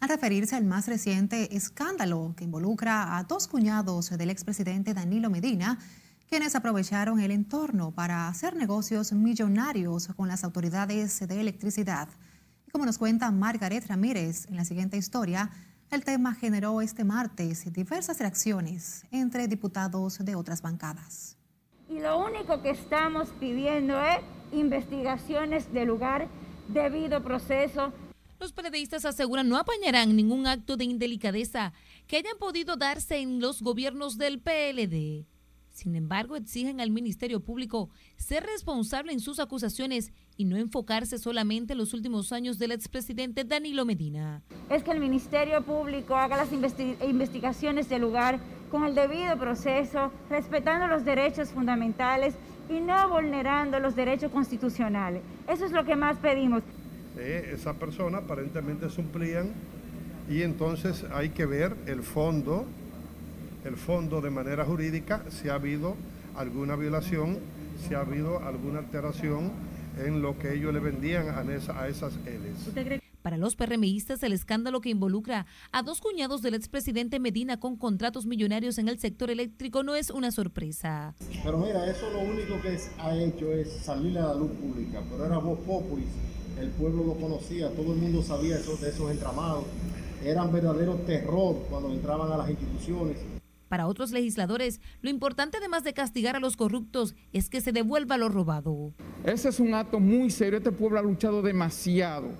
al 0.00 0.08
referirse 0.08 0.56
al 0.56 0.64
más 0.64 0.86
reciente 0.88 1.54
escándalo 1.54 2.32
que 2.38 2.44
involucra 2.44 3.18
a 3.18 3.24
dos 3.24 3.48
cuñados 3.48 4.08
del 4.08 4.30
expresidente 4.30 4.94
Danilo 4.94 5.28
Medina, 5.28 5.78
quienes 6.26 6.54
aprovecharon 6.54 7.20
el 7.20 7.30
entorno 7.30 7.90
para 7.90 8.28
hacer 8.28 8.56
negocios 8.56 9.12
millonarios 9.12 10.08
con 10.16 10.26
las 10.26 10.42
autoridades 10.42 11.20
de 11.28 11.38
electricidad. 11.38 12.08
Y 12.66 12.70
como 12.70 12.86
nos 12.86 12.96
cuenta 12.96 13.30
Margaret 13.30 13.86
Ramírez 13.88 14.46
en 14.46 14.56
la 14.56 14.64
siguiente 14.64 14.96
historia, 14.96 15.50
el 15.90 16.04
tema 16.04 16.34
generó 16.34 16.80
este 16.80 17.04
martes 17.04 17.70
diversas 17.72 18.18
reacciones 18.20 19.04
entre 19.10 19.48
diputados 19.48 20.18
de 20.24 20.36
otras 20.36 20.62
bancadas. 20.62 21.36
Y 21.88 21.98
lo 21.98 22.24
único 22.24 22.62
que 22.62 22.70
estamos 22.70 23.30
pidiendo 23.40 24.00
es 24.00 24.20
investigaciones 24.52 25.72
de 25.72 25.84
lugar, 25.84 26.28
debido 26.68 27.22
proceso. 27.22 27.92
Los 28.38 28.52
periodistas 28.52 29.04
aseguran 29.04 29.48
no 29.48 29.56
apañarán 29.56 30.14
ningún 30.14 30.46
acto 30.46 30.76
de 30.76 30.84
indelicadeza 30.84 31.72
que 32.06 32.16
hayan 32.16 32.38
podido 32.38 32.76
darse 32.76 33.18
en 33.18 33.40
los 33.40 33.60
gobiernos 33.60 34.16
del 34.16 34.40
PLD. 34.40 35.26
Sin 35.72 35.96
embargo, 35.96 36.36
exigen 36.36 36.80
al 36.80 36.90
Ministerio 36.90 37.40
Público 37.40 37.90
ser 38.16 38.44
responsable 38.44 39.12
en 39.12 39.20
sus 39.20 39.40
acusaciones 39.40 40.12
y 40.40 40.46
no 40.46 40.56
enfocarse 40.56 41.18
solamente 41.18 41.74
en 41.74 41.78
los 41.78 41.92
últimos 41.92 42.32
años 42.32 42.58
del 42.58 42.72
expresidente 42.72 43.44
Danilo 43.44 43.84
Medina. 43.84 44.40
Es 44.70 44.82
que 44.82 44.90
el 44.90 44.98
Ministerio 44.98 45.60
Público 45.60 46.16
haga 46.16 46.38
las 46.38 46.48
investigaciones 46.50 47.90
del 47.90 48.00
lugar 48.00 48.38
con 48.70 48.84
el 48.86 48.94
debido 48.94 49.36
proceso, 49.36 50.10
respetando 50.30 50.86
los 50.86 51.04
derechos 51.04 51.50
fundamentales 51.50 52.36
y 52.70 52.80
no 52.80 53.10
vulnerando 53.10 53.78
los 53.80 53.94
derechos 53.94 54.32
constitucionales. 54.32 55.20
Eso 55.46 55.66
es 55.66 55.72
lo 55.72 55.84
que 55.84 55.94
más 55.94 56.16
pedimos. 56.16 56.62
Eh, 57.18 57.50
esa 57.52 57.74
persona 57.74 58.18
aparentemente 58.18 58.88
suplían 58.88 59.50
y 60.26 60.40
entonces 60.40 61.04
hay 61.12 61.28
que 61.28 61.44
ver 61.44 61.76
el 61.84 62.02
fondo 62.02 62.64
el 63.66 63.76
fondo 63.76 64.22
de 64.22 64.30
manera 64.30 64.64
jurídica 64.64 65.22
si 65.28 65.50
ha 65.50 65.54
habido 65.56 65.96
alguna 66.34 66.76
violación, 66.76 67.36
si 67.86 67.92
ha 67.92 68.00
habido 68.00 68.42
alguna 68.42 68.78
alteración 68.78 69.50
en 70.06 70.22
lo 70.22 70.38
que 70.38 70.54
ellos 70.54 70.72
le 70.72 70.80
vendían 70.80 71.28
a, 71.28 71.40
a 71.40 71.88
esas 71.88 72.14
Ls. 72.26 73.00
Para 73.22 73.36
los 73.36 73.54
PRMistas, 73.54 74.22
el 74.22 74.32
escándalo 74.32 74.80
que 74.80 74.88
involucra 74.88 75.44
a 75.72 75.82
dos 75.82 76.00
cuñados 76.00 76.40
del 76.40 76.54
expresidente 76.54 77.20
Medina 77.20 77.60
con 77.60 77.76
contratos 77.76 78.24
millonarios 78.24 78.78
en 78.78 78.88
el 78.88 78.98
sector 78.98 79.30
eléctrico 79.30 79.82
no 79.82 79.94
es 79.94 80.08
una 80.10 80.30
sorpresa. 80.30 81.14
Pero 81.44 81.58
mira, 81.58 81.90
eso 81.90 82.10
lo 82.10 82.20
único 82.20 82.60
que 82.62 82.78
ha 82.98 83.16
hecho 83.16 83.52
es 83.52 83.70
salir 83.70 84.18
a 84.18 84.28
la 84.28 84.34
luz 84.34 84.52
pública, 84.52 85.02
pero 85.10 85.26
era 85.26 85.36
voz 85.36 85.58
populis, 85.60 86.08
el 86.58 86.70
pueblo 86.70 87.04
lo 87.04 87.14
conocía, 87.14 87.68
todo 87.70 87.92
el 87.92 87.98
mundo 87.98 88.22
sabía 88.22 88.56
eso, 88.56 88.76
de 88.76 88.88
esos 88.88 89.10
entramados, 89.10 89.64
eran 90.24 90.52
verdadero 90.52 90.94
terror 91.06 91.56
cuando 91.68 91.92
entraban 91.92 92.32
a 92.32 92.38
las 92.38 92.50
instituciones. 92.50 93.18
Para 93.70 93.86
otros 93.86 94.10
legisladores, 94.10 94.80
lo 95.00 95.10
importante 95.10 95.58
además 95.58 95.84
de 95.84 95.92
castigar 95.92 96.34
a 96.34 96.40
los 96.40 96.56
corruptos 96.56 97.14
es 97.32 97.48
que 97.48 97.60
se 97.60 97.70
devuelva 97.70 98.18
lo 98.18 98.28
robado. 98.28 98.92
Ese 99.22 99.48
es 99.48 99.60
un 99.60 99.74
acto 99.74 100.00
muy 100.00 100.28
serio. 100.30 100.58
Este 100.58 100.72
pueblo 100.72 100.98
ha 100.98 101.02
luchado 101.02 101.40
demasiado 101.40 102.30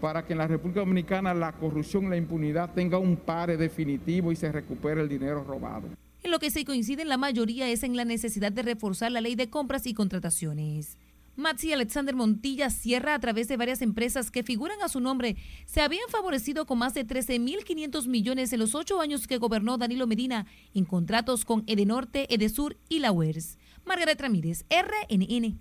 para 0.00 0.26
que 0.26 0.32
en 0.32 0.40
la 0.40 0.48
República 0.48 0.80
Dominicana 0.80 1.32
la 1.32 1.52
corrupción 1.52 2.06
y 2.06 2.08
la 2.08 2.16
impunidad 2.16 2.74
tenga 2.74 2.98
un 2.98 3.16
pare 3.16 3.56
definitivo 3.56 4.32
y 4.32 4.36
se 4.36 4.50
recupere 4.50 5.00
el 5.00 5.08
dinero 5.08 5.44
robado. 5.44 5.90
En 6.24 6.32
lo 6.32 6.40
que 6.40 6.50
se 6.50 6.64
coincide 6.64 7.02
en 7.02 7.08
la 7.08 7.18
mayoría 7.18 7.68
es 7.68 7.84
en 7.84 7.94
la 7.94 8.04
necesidad 8.04 8.50
de 8.50 8.62
reforzar 8.62 9.12
la 9.12 9.20
ley 9.20 9.36
de 9.36 9.50
compras 9.50 9.86
y 9.86 9.94
contrataciones. 9.94 10.98
Maxi 11.38 11.72
Alexander 11.72 12.16
Montilla 12.16 12.68
cierra 12.68 13.14
a 13.14 13.20
través 13.20 13.46
de 13.46 13.56
varias 13.56 13.80
empresas 13.80 14.32
que 14.32 14.42
figuran 14.42 14.82
a 14.82 14.88
su 14.88 14.98
nombre. 14.98 15.36
Se 15.66 15.80
habían 15.80 16.08
favorecido 16.08 16.66
con 16.66 16.78
más 16.78 16.94
de 16.94 17.06
13.500 17.06 18.08
millones 18.08 18.52
en 18.52 18.58
los 18.58 18.74
ocho 18.74 19.00
años 19.00 19.28
que 19.28 19.38
gobernó 19.38 19.78
Danilo 19.78 20.08
Medina 20.08 20.46
en 20.74 20.84
contratos 20.84 21.44
con 21.44 21.62
Edenorte, 21.68 22.26
Edesur 22.34 22.76
y 22.88 22.98
la 22.98 23.12
UERS. 23.12 23.56
Margaret 23.84 24.20
Ramírez, 24.20 24.64
RNN. 24.68 25.60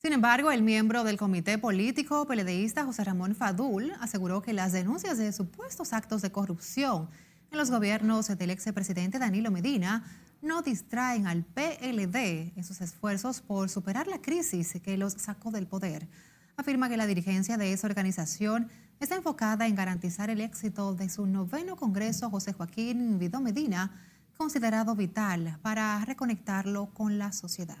Sin 0.00 0.12
embargo, 0.12 0.52
el 0.52 0.62
miembro 0.62 1.02
del 1.02 1.16
comité 1.16 1.58
político 1.58 2.24
peledeísta 2.26 2.84
José 2.84 3.02
Ramón 3.02 3.34
Fadul 3.34 3.92
aseguró 4.00 4.42
que 4.42 4.52
las 4.52 4.72
denuncias 4.72 5.18
de 5.18 5.32
supuestos 5.32 5.92
actos 5.92 6.22
de 6.22 6.30
corrupción 6.30 7.08
en 7.52 7.58
los 7.58 7.70
gobiernos 7.70 8.28
del 8.28 8.50
expresidente 8.50 9.18
Danilo 9.18 9.50
Medina 9.50 10.04
no 10.40 10.62
distraen 10.62 11.26
al 11.26 11.44
PLD 11.44 12.52
en 12.56 12.64
sus 12.64 12.80
esfuerzos 12.80 13.42
por 13.42 13.68
superar 13.68 14.06
la 14.06 14.22
crisis 14.22 14.80
que 14.82 14.96
los 14.96 15.12
sacó 15.12 15.50
del 15.50 15.66
poder. 15.66 16.08
Afirma 16.56 16.88
que 16.88 16.96
la 16.96 17.06
dirigencia 17.06 17.58
de 17.58 17.74
esa 17.74 17.86
organización 17.86 18.68
está 19.00 19.16
enfocada 19.16 19.66
en 19.66 19.74
garantizar 19.74 20.30
el 20.30 20.40
éxito 20.40 20.94
de 20.94 21.10
su 21.10 21.26
noveno 21.26 21.76
Congreso 21.76 22.30
José 22.30 22.54
Joaquín 22.54 23.18
Vidó 23.18 23.42
Medina, 23.42 24.00
considerado 24.38 24.94
vital 24.94 25.58
para 25.60 26.02
reconectarlo 26.06 26.86
con 26.94 27.18
la 27.18 27.32
sociedad. 27.32 27.78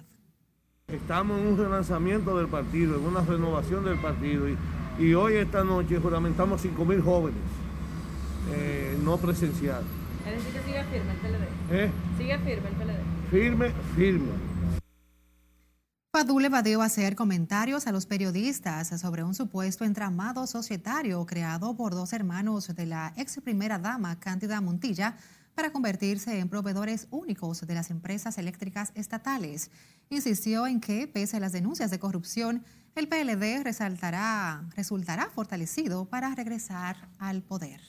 Estamos 0.88 1.40
en 1.40 1.46
un 1.46 1.56
relanzamiento 1.56 2.36
del 2.36 2.48
partido, 2.48 2.98
en 2.98 3.06
una 3.06 3.22
renovación 3.22 3.86
del 3.86 3.98
partido 3.98 4.46
y, 4.98 5.14
hoy, 5.14 5.36
esta 5.36 5.64
noche, 5.64 5.98
juramentamos 5.98 6.62
5.000 6.62 7.02
jóvenes 7.02 7.61
eh, 8.50 8.98
no 9.02 9.16
presenciales. 9.18 9.86
Es 10.26 10.36
decir, 10.36 10.52
que 10.52 10.66
sigue 10.66 10.84
firme 10.84 11.12
el 11.12 11.18
PLD. 11.18 11.46
¿Eh? 11.70 11.90
Sigue 12.18 12.38
firme 12.38 12.68
el 12.68 12.74
PLD. 12.74 13.30
Firme, 13.30 13.72
firme. 13.96 14.32
Padul 16.12 16.44
evadió 16.44 16.82
hacer 16.82 17.16
comentarios 17.16 17.86
a 17.86 17.92
los 17.92 18.04
periodistas 18.04 18.88
sobre 19.00 19.24
un 19.24 19.34
supuesto 19.34 19.84
entramado 19.84 20.46
societario 20.46 21.24
creado 21.24 21.74
por 21.74 21.94
dos 21.94 22.12
hermanos 22.12 22.74
de 22.74 22.84
la 22.84 23.14
ex 23.16 23.40
primera 23.42 23.78
dama 23.78 24.20
Cándida 24.20 24.60
Montilla 24.60 25.16
para 25.54 25.72
convertirse 25.72 26.38
en 26.38 26.50
proveedores 26.50 27.08
únicos 27.10 27.66
de 27.66 27.74
las 27.74 27.90
empresas 27.90 28.36
eléctricas 28.36 28.92
estatales. 28.94 29.70
Insistió 30.10 30.66
en 30.66 30.80
que, 30.80 31.08
pese 31.08 31.38
a 31.38 31.40
las 31.40 31.52
denuncias 31.52 31.90
de 31.90 31.98
corrupción, 31.98 32.62
el 32.94 33.08
PLD 33.08 33.64
resaltará, 33.64 34.68
resultará 34.76 35.30
fortalecido 35.30 36.04
para 36.04 36.34
regresar 36.34 37.08
al 37.18 37.42
poder. 37.42 37.80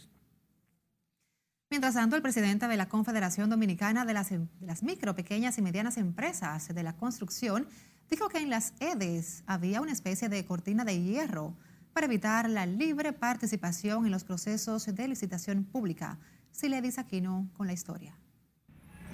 Mientras 1.73 1.95
tanto, 1.95 2.15
el 2.15 2.21
presidente 2.21 2.67
de 2.67 2.77
la 2.77 2.87
Confederación 2.87 3.49
Dominicana 3.49 4.05
de 4.05 4.13
las, 4.13 4.83
Micro, 4.83 5.15
Pequeñas 5.15 5.57
y 5.57 5.63
Medianas 5.63 5.97
Empresas 5.97 6.67
de 6.67 6.83
la 6.83 6.95
Construcción 6.95 7.65
dijo 8.11 8.29
que 8.29 8.37
en 8.37 8.51
las 8.51 8.75
EDES 8.79 9.43
había 9.47 9.81
una 9.81 9.91
especie 9.91 10.29
de 10.29 10.45
cortina 10.45 10.85
de 10.85 11.01
hierro 11.01 11.55
para 11.91 12.05
evitar 12.05 12.47
la 12.47 12.67
libre 12.67 13.11
participación 13.11 14.05
en 14.05 14.11
los 14.11 14.23
procesos 14.23 14.85
de 14.85 15.07
licitación 15.07 15.63
pública. 15.63 16.19
Siledis 16.51 16.99
Aquino 16.99 17.49
con 17.57 17.65
la 17.65 17.73
historia. 17.73 18.15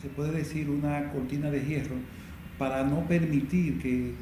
Se 0.01 0.09
puede 0.09 0.33
decir 0.33 0.69
una 0.69 1.13
cortina 1.13 1.49
de 1.49 1.65
hierro 1.65 1.95
para 2.57 2.83
no 2.83 3.07
permitir 3.07 3.81
que, 3.81 4.15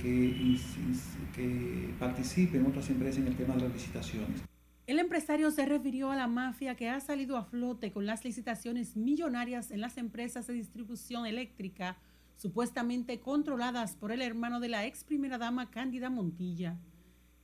que 1.33 1.95
participen 1.97 2.67
otras 2.67 2.87
empresas 2.91 3.17
en 3.17 3.29
el 3.29 3.35
tema 3.35 3.55
de 3.55 3.61
las 3.61 3.73
licitaciones. 3.73 4.43
El 4.87 4.99
empresario 4.99 5.51
se 5.51 5.65
refirió 5.65 6.11
a 6.11 6.15
la 6.15 6.27
mafia 6.27 6.75
que 6.75 6.87
ha 6.87 7.01
salido 7.01 7.35
a 7.35 7.43
flote 7.43 7.91
con 7.91 8.05
las 8.05 8.23
licitaciones 8.23 8.95
millonarias 8.95 9.69
en 9.71 9.81
las 9.81 9.97
empresas 9.97 10.47
de 10.47 10.53
distribución 10.53 11.25
eléctrica, 11.25 11.97
supuestamente 12.37 13.19
controladas 13.19 13.97
por 13.97 14.13
el 14.13 14.21
hermano 14.21 14.61
de 14.61 14.69
la 14.69 14.85
ex 14.85 15.03
primera 15.03 15.37
dama 15.37 15.69
Cándida 15.69 16.09
Montilla. 16.09 16.77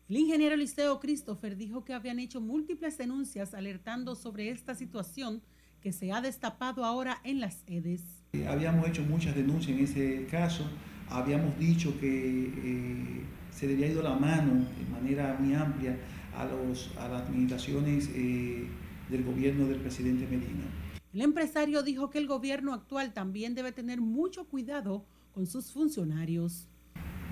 El 0.07 0.19
ingeniero 0.19 0.55
Liceo 0.55 1.01
Christopher 1.01 1.57
dijo 1.57 1.83
que 1.83 1.93
habían 1.93 2.19
hecho 2.19 2.39
múltiples 2.39 2.97
denuncias 2.97 3.53
alertando 3.53 4.15
sobre 4.15 4.50
esta 4.50 4.73
situación 4.73 5.41
que 5.81 5.91
se 5.91 6.13
ha 6.13 6.21
destapado 6.21 6.85
ahora 6.85 7.19
en 7.25 7.41
las 7.41 7.65
EDES. 7.67 8.23
Habíamos 8.47 8.88
hecho 8.88 9.01
muchas 9.01 9.35
denuncias 9.35 9.77
en 9.77 9.83
ese 9.83 10.27
caso, 10.27 10.63
habíamos 11.09 11.59
dicho 11.59 12.00
que 12.00 12.53
eh, 12.55 13.25
se 13.51 13.67
debía 13.67 13.88
ido 13.88 14.01
la 14.01 14.15
mano 14.15 14.65
de 14.79 14.85
manera 14.89 15.35
muy 15.38 15.53
amplia 15.53 15.97
a, 16.36 16.46
los, 16.46 16.90
a 16.98 17.08
las 17.08 17.24
administraciones 17.24 18.10
eh, 18.13 18.68
del 19.10 19.24
gobierno 19.24 19.68
del 19.68 19.80
presidente 19.80 20.25
Medina. 20.25 20.66
El 21.13 21.22
empresario 21.22 21.84
dijo 21.84 22.10
que 22.10 22.18
el 22.18 22.28
gobierno 22.28 22.74
actual 22.74 23.13
también 23.13 23.54
debe 23.54 23.72
tener 23.72 24.02
mucho 24.02 24.46
cuidado 24.46 25.06
con 25.32 25.46
sus 25.46 25.72
funcionarios. 25.72 26.68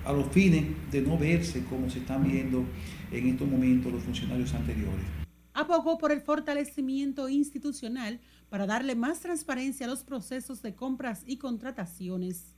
A 0.05 0.13
los 0.13 0.31
fines 0.31 0.65
de 0.91 1.01
no 1.01 1.17
verse 1.17 1.63
como 1.65 1.89
se 1.89 1.99
están 1.99 2.23
viendo 2.23 2.65
en 3.11 3.27
estos 3.27 3.47
momentos 3.47 3.91
los 3.91 4.03
funcionarios 4.03 4.53
anteriores. 4.53 5.05
Abogó 5.53 5.97
por 5.97 6.11
el 6.11 6.21
fortalecimiento 6.21 7.27
institucional 7.27 8.19
para 8.49 8.65
darle 8.65 8.95
más 8.95 9.19
transparencia 9.19 9.85
a 9.85 9.89
los 9.89 10.03
procesos 10.03 10.61
de 10.61 10.75
compras 10.75 11.23
y 11.25 11.37
contrataciones. 11.37 12.55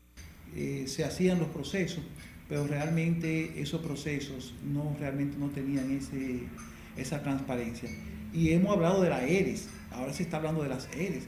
Eh, 0.56 0.86
se 0.88 1.04
hacían 1.04 1.40
los 1.40 1.48
procesos, 1.50 2.04
pero 2.53 2.67
realmente 2.67 3.60
esos 3.60 3.81
procesos 3.81 4.53
no 4.63 4.95
realmente 5.00 5.36
no 5.39 5.50
tenían 5.50 5.89
ese, 5.89 6.43
esa 6.95 7.24
transparencia. 7.24 7.89
Y 8.31 8.51
hemos 8.51 8.75
hablado 8.75 9.01
de 9.01 9.10
la 9.10 9.25
ERES, 9.25 9.69
ahora 9.89 10.13
se 10.13 10.22
está 10.22 10.38
hablando 10.38 10.62
de 10.62 10.69
las 10.69 10.88
ERES, 10.95 11.24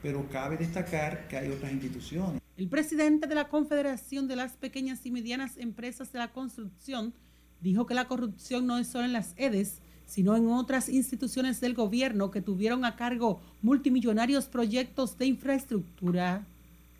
pero 0.00 0.28
cabe 0.28 0.58
destacar 0.58 1.26
que 1.26 1.36
hay 1.36 1.50
otras 1.50 1.72
instituciones. 1.72 2.40
El 2.56 2.68
presidente 2.68 3.26
de 3.26 3.34
la 3.34 3.48
Confederación 3.48 4.28
de 4.28 4.36
las 4.36 4.52
Pequeñas 4.52 5.04
y 5.04 5.10
Medianas 5.10 5.58
Empresas 5.58 6.12
de 6.12 6.20
la 6.20 6.28
Construcción 6.28 7.14
dijo 7.60 7.84
que 7.86 7.94
la 7.94 8.06
corrupción 8.06 8.64
no 8.68 8.78
es 8.78 8.86
solo 8.86 9.06
en 9.06 9.12
las 9.12 9.34
EDES, 9.38 9.80
sino 10.06 10.36
en 10.36 10.46
otras 10.46 10.88
instituciones 10.88 11.60
del 11.60 11.74
gobierno 11.74 12.30
que 12.30 12.42
tuvieron 12.42 12.84
a 12.84 12.94
cargo 12.94 13.40
multimillonarios 13.60 14.44
proyectos 14.46 15.18
de 15.18 15.26
infraestructura. 15.26 16.46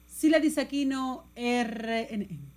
Sila 0.08 0.40
Disaquino, 0.40 1.22
RNN. 1.36 2.50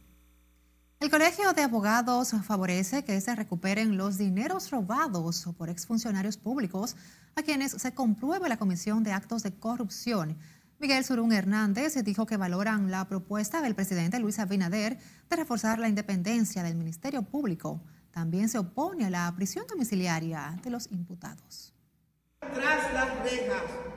El 1.04 1.10
Colegio 1.10 1.52
de 1.52 1.64
Abogados 1.64 2.34
favorece 2.46 3.04
que 3.04 3.20
se 3.20 3.36
recuperen 3.36 3.98
los 3.98 4.18
dineros 4.18 4.72
robados 4.72 5.46
por 5.58 5.70
exfuncionarios 5.70 6.38
públicos 6.38 6.96
a 7.36 7.44
quienes 7.44 7.74
se 7.74 7.94
compruebe 7.94 8.48
la 8.48 8.56
comisión 8.56 9.04
de 9.04 9.12
actos 9.12 9.44
de 9.44 9.52
corrupción. 9.54 10.38
Miguel 10.80 11.04
Surún 11.04 11.34
Hernández 11.34 12.02
dijo 12.06 12.26
que 12.26 12.38
valoran 12.38 12.90
la 12.90 13.06
propuesta 13.10 13.62
del 13.62 13.76
presidente 13.76 14.18
Luis 14.18 14.40
Abinader 14.40 14.98
de 15.30 15.36
reforzar 15.36 15.78
la 15.78 15.90
independencia 15.90 16.64
del 16.64 16.76
Ministerio 16.76 17.22
Público. 17.24 17.82
También 18.12 18.48
se 18.48 18.60
opone 18.60 19.04
a 19.04 19.10
la 19.10 19.34
prisión 19.36 19.66
domiciliaria 19.68 20.58
de 20.64 20.70
los 20.70 20.90
imputados. 20.90 21.74
Tras 22.40 22.94
las 22.94 23.10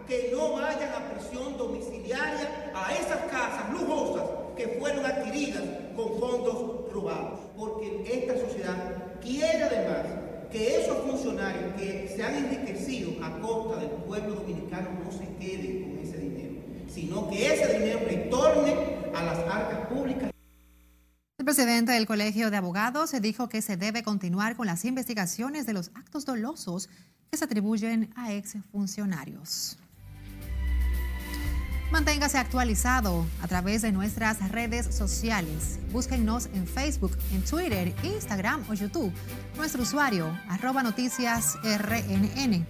que 0.08 0.32
no 0.32 0.56
prisión 1.14 1.56
domiciliaria 1.56 2.72
a 2.74 2.92
esas 2.92 3.30
casas 3.30 3.72
lujosas 3.72 4.45
que 4.56 4.76
fueron 4.80 5.04
adquiridas 5.04 5.62
con 5.94 6.18
fondos 6.18 6.92
robados. 6.92 7.40
Porque 7.56 8.04
esta 8.12 8.38
sociedad 8.40 9.20
quiere 9.20 9.62
además 9.62 10.06
que 10.50 10.80
esos 10.80 10.98
funcionarios 10.98 11.74
que 11.74 12.12
se 12.14 12.22
han 12.22 12.34
enriquecido 12.34 13.24
a 13.24 13.38
costa 13.40 13.80
del 13.80 13.90
pueblo 13.90 14.36
dominicano 14.36 14.90
no 15.04 15.10
se 15.10 15.26
queden 15.38 15.82
con 15.82 15.98
ese 15.98 16.18
dinero, 16.18 16.54
sino 16.88 17.28
que 17.28 17.54
ese 17.54 17.78
dinero 17.78 18.00
retorne 18.04 18.74
a 19.14 19.22
las 19.24 19.38
arcas 19.38 19.86
públicas. 19.88 20.30
El 21.38 21.44
presidente 21.44 21.92
del 21.92 22.06
Colegio 22.06 22.50
de 22.50 22.56
Abogados 22.56 23.12
dijo 23.20 23.48
que 23.48 23.62
se 23.62 23.76
debe 23.76 24.02
continuar 24.02 24.56
con 24.56 24.66
las 24.66 24.84
investigaciones 24.84 25.66
de 25.66 25.74
los 25.74 25.90
actos 25.94 26.24
dolosos 26.24 26.88
que 27.30 27.36
se 27.36 27.44
atribuyen 27.44 28.10
a 28.16 28.32
exfuncionarios. 28.32 29.78
Manténgase 31.92 32.36
actualizado 32.36 33.24
a 33.40 33.46
través 33.46 33.82
de 33.82 33.92
nuestras 33.92 34.50
redes 34.50 34.92
sociales. 34.92 35.78
Búsquennos 35.92 36.46
en 36.46 36.66
Facebook, 36.66 37.16
en 37.32 37.42
Twitter, 37.42 37.94
Instagram 38.02 38.64
o 38.68 38.74
YouTube. 38.74 39.12
Nuestro 39.56 39.82
usuario, 39.82 40.36
arroba 40.48 40.82
noticias 40.82 41.56
RNN. 41.62 42.66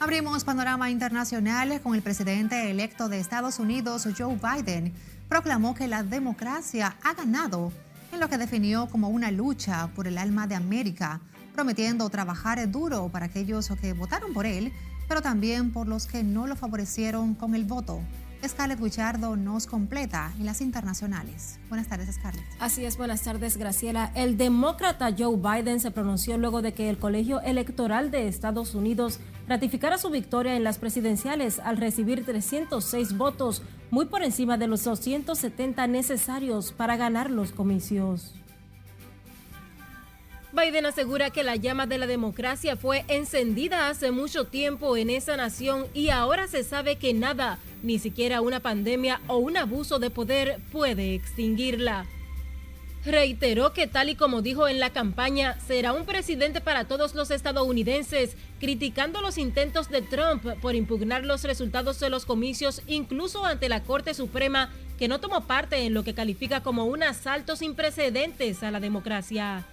Abrimos 0.00 0.44
panorama 0.44 0.88
internacional 0.88 1.82
con 1.82 1.94
el 1.94 2.00
presidente 2.00 2.70
electo 2.70 3.10
de 3.10 3.20
Estados 3.20 3.58
Unidos, 3.58 4.08
Joe 4.16 4.38
Biden. 4.38 4.94
Proclamó 5.28 5.74
que 5.74 5.86
la 5.86 6.02
democracia 6.02 6.96
ha 7.02 7.12
ganado 7.12 7.70
en 8.12 8.20
lo 8.20 8.28
que 8.28 8.38
definió 8.38 8.88
como 8.88 9.08
una 9.08 9.30
lucha 9.30 9.88
por 9.94 10.06
el 10.06 10.18
alma 10.18 10.46
de 10.46 10.54
América, 10.54 11.20
prometiendo 11.54 12.08
trabajar 12.08 12.70
duro 12.70 13.08
para 13.08 13.26
aquellos 13.26 13.68
que 13.80 13.92
votaron 13.92 14.32
por 14.32 14.46
él, 14.46 14.72
pero 15.08 15.22
también 15.22 15.72
por 15.72 15.88
los 15.88 16.06
que 16.06 16.22
no 16.22 16.46
lo 16.46 16.56
favorecieron 16.56 17.34
con 17.34 17.54
el 17.54 17.64
voto. 17.64 18.00
Scarlett 18.46 18.80
Guichardo 18.80 19.36
nos 19.36 19.66
completa 19.66 20.32
en 20.38 20.46
las 20.46 20.60
internacionales. 20.60 21.58
Buenas 21.68 21.88
tardes, 21.88 22.14
Scarlett. 22.14 22.44
Así 22.60 22.84
es, 22.84 22.96
buenas 22.96 23.22
tardes, 23.22 23.56
Graciela. 23.56 24.12
El 24.14 24.36
demócrata 24.36 25.12
Joe 25.16 25.36
Biden 25.36 25.80
se 25.80 25.90
pronunció 25.90 26.38
luego 26.38 26.62
de 26.62 26.72
que 26.72 26.88
el 26.88 26.98
Colegio 26.98 27.40
Electoral 27.40 28.12
de 28.12 28.28
Estados 28.28 28.76
Unidos 28.76 29.18
ratificara 29.48 29.98
su 29.98 30.10
victoria 30.10 30.54
en 30.54 30.62
las 30.62 30.78
presidenciales 30.78 31.58
al 31.58 31.78
recibir 31.78 32.24
306 32.24 33.16
votos, 33.16 33.62
muy 33.90 34.06
por 34.06 34.22
encima 34.22 34.58
de 34.58 34.66
los 34.66 34.84
270 34.84 35.86
necesarios 35.86 36.72
para 36.72 36.96
ganar 36.96 37.30
los 37.30 37.52
comicios. 37.52 38.34
Biden 40.52 40.86
asegura 40.86 41.30
que 41.30 41.42
la 41.42 41.56
llama 41.56 41.86
de 41.86 41.98
la 41.98 42.06
democracia 42.06 42.76
fue 42.76 43.04
encendida 43.08 43.88
hace 43.88 44.10
mucho 44.10 44.46
tiempo 44.46 44.96
en 44.96 45.10
esa 45.10 45.36
nación 45.36 45.86
y 45.92 46.08
ahora 46.08 46.48
se 46.48 46.64
sabe 46.64 46.96
que 46.96 47.12
nada, 47.12 47.58
ni 47.82 47.98
siquiera 47.98 48.40
una 48.40 48.60
pandemia 48.60 49.20
o 49.26 49.36
un 49.36 49.56
abuso 49.56 49.98
de 49.98 50.10
poder 50.10 50.58
puede 50.72 51.14
extinguirla. 51.14 52.06
Reiteró 53.04 53.72
que 53.72 53.86
tal 53.86 54.08
y 54.08 54.16
como 54.16 54.42
dijo 54.42 54.66
en 54.66 54.80
la 54.80 54.90
campaña, 54.90 55.58
será 55.60 55.92
un 55.92 56.04
presidente 56.04 56.60
para 56.60 56.84
todos 56.84 57.14
los 57.14 57.30
estadounidenses, 57.30 58.36
criticando 58.58 59.20
los 59.20 59.38
intentos 59.38 59.88
de 59.88 60.02
Trump 60.02 60.44
por 60.60 60.74
impugnar 60.74 61.24
los 61.24 61.44
resultados 61.44 62.00
de 62.00 62.10
los 62.10 62.26
comicios 62.26 62.82
incluso 62.86 63.44
ante 63.44 63.68
la 63.68 63.84
Corte 63.84 64.14
Suprema, 64.14 64.70
que 64.98 65.08
no 65.08 65.20
tomó 65.20 65.46
parte 65.46 65.86
en 65.86 65.94
lo 65.94 66.02
que 66.02 66.14
califica 66.14 66.62
como 66.62 66.86
un 66.86 67.04
asalto 67.04 67.54
sin 67.54 67.74
precedentes 67.74 68.62
a 68.64 68.70
la 68.72 68.80
democracia. 68.80 69.64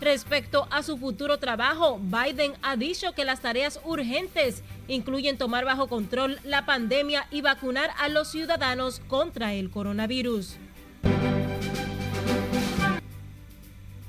Respecto 0.00 0.66
a 0.70 0.82
su 0.82 0.98
futuro 0.98 1.38
trabajo, 1.38 2.00
Biden 2.00 2.54
ha 2.62 2.76
dicho 2.76 3.12
que 3.12 3.24
las 3.24 3.40
tareas 3.40 3.80
urgentes 3.84 4.62
incluyen 4.88 5.38
tomar 5.38 5.64
bajo 5.64 5.88
control 5.88 6.40
la 6.42 6.66
pandemia 6.66 7.26
y 7.30 7.40
vacunar 7.40 7.90
a 7.98 8.08
los 8.08 8.28
ciudadanos 8.28 9.00
contra 9.08 9.52
el 9.54 9.70
coronavirus. 9.70 10.56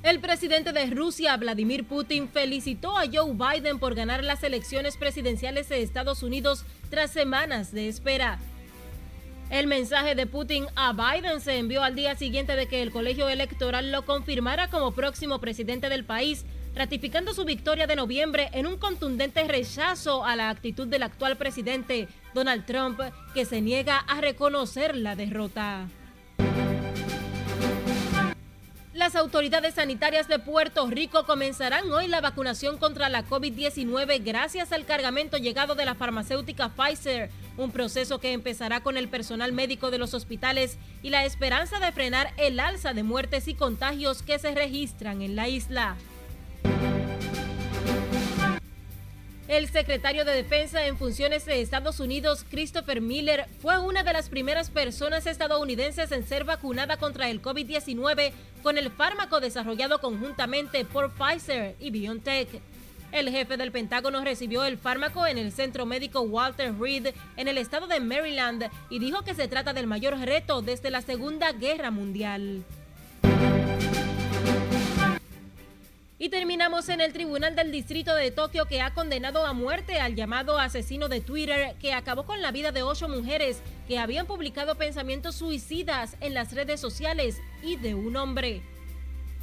El 0.03 0.19
presidente 0.19 0.73
de 0.73 0.87
Rusia, 0.87 1.37
Vladimir 1.37 1.85
Putin, 1.85 2.27
felicitó 2.27 2.97
a 2.97 3.05
Joe 3.05 3.31
Biden 3.33 3.79
por 3.79 3.95
ganar 3.95 4.21
las 4.21 4.43
elecciones 4.43 4.97
presidenciales 4.97 5.69
de 5.69 5.81
Estados 5.81 6.23
Unidos 6.23 6.65
tras 6.89 7.09
semanas 7.09 7.71
de 7.71 7.87
espera. 7.87 8.37
El 9.49 9.67
mensaje 9.67 10.13
de 10.13 10.27
Putin 10.27 10.65
a 10.75 10.91
Biden 10.91 11.39
se 11.39 11.57
envió 11.57 11.83
al 11.83 11.95
día 11.95 12.15
siguiente 12.15 12.57
de 12.57 12.67
que 12.67 12.81
el 12.81 12.91
colegio 12.91 13.29
electoral 13.29 13.93
lo 13.93 14.05
confirmara 14.05 14.67
como 14.67 14.91
próximo 14.91 15.39
presidente 15.39 15.87
del 15.87 16.03
país, 16.03 16.43
ratificando 16.75 17.33
su 17.33 17.45
victoria 17.45 17.87
de 17.87 17.95
noviembre 17.95 18.49
en 18.51 18.67
un 18.67 18.77
contundente 18.77 19.47
rechazo 19.47 20.25
a 20.25 20.35
la 20.35 20.49
actitud 20.49 20.85
del 20.85 21.03
actual 21.03 21.37
presidente, 21.37 22.09
Donald 22.33 22.65
Trump, 22.65 22.99
que 23.33 23.45
se 23.45 23.61
niega 23.61 23.99
a 23.99 24.19
reconocer 24.19 24.97
la 24.97 25.15
derrota. 25.15 25.87
Las 28.93 29.15
autoridades 29.15 29.73
sanitarias 29.73 30.27
de 30.27 30.37
Puerto 30.37 30.85
Rico 30.85 31.25
comenzarán 31.25 31.91
hoy 31.91 32.07
la 32.07 32.21
vacunación 32.21 32.77
contra 32.77 33.09
la 33.09 33.25
COVID-19 33.25 34.23
gracias 34.23 34.71
al 34.71 34.85
cargamento 34.85 35.37
llegado 35.37 35.73
de 35.73 35.83
la 35.83 35.95
farmacéutica 35.95 36.69
Pfizer 36.69 37.31
un 37.57 37.71
proceso 37.71 38.19
que 38.19 38.33
empezará 38.33 38.81
con 38.81 38.95
el 38.95 39.07
personal 39.07 39.51
médico 39.51 39.89
de 39.89 39.97
los 39.97 40.13
hospitales 40.13 40.77
y 41.01 41.09
la 41.09 41.25
esperanza 41.25 41.79
de 41.79 41.91
frenar 41.91 42.33
el 42.37 42.59
alza 42.59 42.93
de 42.93 43.01
muertes 43.01 43.47
y 43.47 43.55
contagios 43.55 44.21
que 44.21 44.37
se 44.37 44.53
registran 44.53 45.23
en 45.23 45.35
la 45.35 45.47
isla. 45.47 45.97
El 49.53 49.69
secretario 49.69 50.25
de 50.25 50.31
Defensa 50.31 50.87
en 50.87 50.97
funciones 50.97 51.45
de 51.45 51.61
Estados 51.61 51.99
Unidos, 51.99 52.43
Christopher 52.49 53.01
Miller, 53.01 53.45
fue 53.61 53.77
una 53.77 54.01
de 54.01 54.11
las 54.11 54.27
primeras 54.27 54.71
personas 54.71 55.27
estadounidenses 55.27 56.11
en 56.11 56.25
ser 56.25 56.43
vacunada 56.43 56.97
contra 56.97 57.29
el 57.29 57.39
COVID-19 57.39 58.31
con 58.63 58.79
el 58.79 58.89
fármaco 58.89 59.39
desarrollado 59.41 60.01
conjuntamente 60.01 60.85
por 60.85 61.11
Pfizer 61.11 61.75
y 61.79 61.91
BioNTech. 61.91 62.49
El 63.11 63.29
jefe 63.29 63.55
del 63.55 63.71
Pentágono 63.71 64.23
recibió 64.23 64.63
el 64.63 64.79
fármaco 64.79 65.27
en 65.27 65.37
el 65.37 65.51
centro 65.51 65.85
médico 65.85 66.21
Walter 66.21 66.73
Reed 66.75 67.13
en 67.37 67.47
el 67.47 67.59
estado 67.59 67.85
de 67.85 67.99
Maryland 67.99 68.71
y 68.89 68.97
dijo 68.97 69.21
que 69.21 69.35
se 69.35 69.47
trata 69.47 69.71
del 69.71 69.85
mayor 69.85 70.17
reto 70.17 70.63
desde 70.63 70.89
la 70.89 71.03
Segunda 71.03 71.51
Guerra 71.51 71.91
Mundial. 71.91 72.65
Y 76.23 76.29
terminamos 76.29 76.87
en 76.87 77.01
el 77.01 77.11
Tribunal 77.11 77.53
del 77.53 77.69
Distrito 77.69 78.15
de 78.15 78.31
Tokio 78.31 78.65
que 78.65 78.79
ha 78.79 78.93
condenado 78.93 79.45
a 79.45 79.51
muerte 79.51 79.99
al 79.99 80.15
llamado 80.15 80.57
asesino 80.57 81.09
de 81.09 81.19
Twitter 81.19 81.75
que 81.81 81.91
acabó 81.91 82.25
con 82.25 82.41
la 82.41 82.53
vida 82.53 82.71
de 82.71 82.81
ocho 82.81 83.09
mujeres 83.09 83.61
que 83.89 83.99
habían 83.99 84.25
publicado 84.25 84.75
pensamientos 84.75 85.35
suicidas 85.35 86.15
en 86.21 86.33
las 86.33 86.53
redes 86.53 86.79
sociales 86.79 87.41
y 87.61 87.75
de 87.75 87.93
un 87.93 88.15
hombre. 88.15 88.61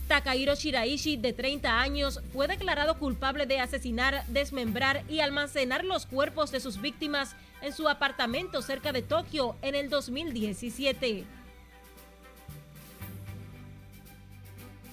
Takahiro 0.09 0.55
Shiraishi, 0.55 1.19
de 1.19 1.35
30 1.35 1.83
años, 1.83 2.23
fue 2.33 2.49
declarado 2.49 2.99
culpable 2.99 3.45
de 3.45 3.61
asesinar, 3.61 4.25
desmembrar 4.29 5.05
y 5.07 5.21
almacenar 5.21 5.85
los 5.85 6.07
cuerpos 6.07 6.51
de 6.51 6.61
sus 6.61 6.81
víctimas 6.81 7.37
en 7.61 7.75
su 7.75 7.91
apartamento 7.91 8.63
cerca 8.63 8.91
de 8.91 9.03
Tokio 9.03 9.55
en 9.61 9.75
el 9.75 9.91
2017. 9.91 11.27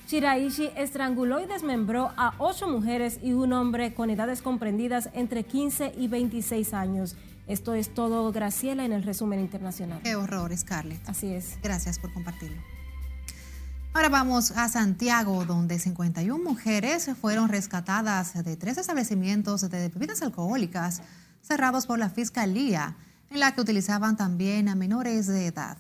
Shiraishi 0.07 0.69
estranguló 0.77 1.41
y 1.41 1.47
desmembró 1.47 2.13
a 2.15 2.33
ocho 2.37 2.69
mujeres 2.69 3.19
y 3.21 3.33
un 3.33 3.51
hombre 3.51 3.93
con 3.93 4.09
edades 4.09 4.41
comprendidas 4.41 5.09
entre 5.11 5.43
15 5.43 5.95
y 5.97 6.07
26 6.07 6.73
años. 6.73 7.17
Esto 7.45 7.73
es 7.73 7.93
todo, 7.93 8.31
Graciela, 8.31 8.85
en 8.85 8.93
el 8.93 9.03
resumen 9.03 9.41
internacional. 9.41 9.99
Qué 10.03 10.15
horror, 10.15 10.55
Scarlett. 10.55 11.01
Así 11.09 11.33
es. 11.33 11.57
Gracias 11.61 11.99
por 11.99 12.13
compartirlo. 12.13 12.61
Ahora 13.93 14.07
vamos 14.07 14.51
a 14.51 14.69
Santiago, 14.69 15.43
donde 15.43 15.77
51 15.77 16.41
mujeres 16.41 17.09
fueron 17.19 17.49
rescatadas 17.49 18.45
de 18.45 18.55
tres 18.55 18.77
establecimientos 18.77 19.69
de 19.69 19.89
bebidas 19.89 20.21
alcohólicas 20.21 21.01
cerrados 21.41 21.85
por 21.85 21.99
la 21.99 22.09
Fiscalía, 22.09 22.95
en 23.29 23.41
la 23.41 23.53
que 23.53 23.59
utilizaban 23.59 24.15
también 24.15 24.69
a 24.69 24.75
menores 24.75 25.27
de 25.27 25.47
edad. 25.47 25.77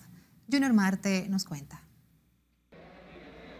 Junior 0.51 0.73
Marte 0.73 1.27
nos 1.29 1.45
cuenta. 1.45 1.86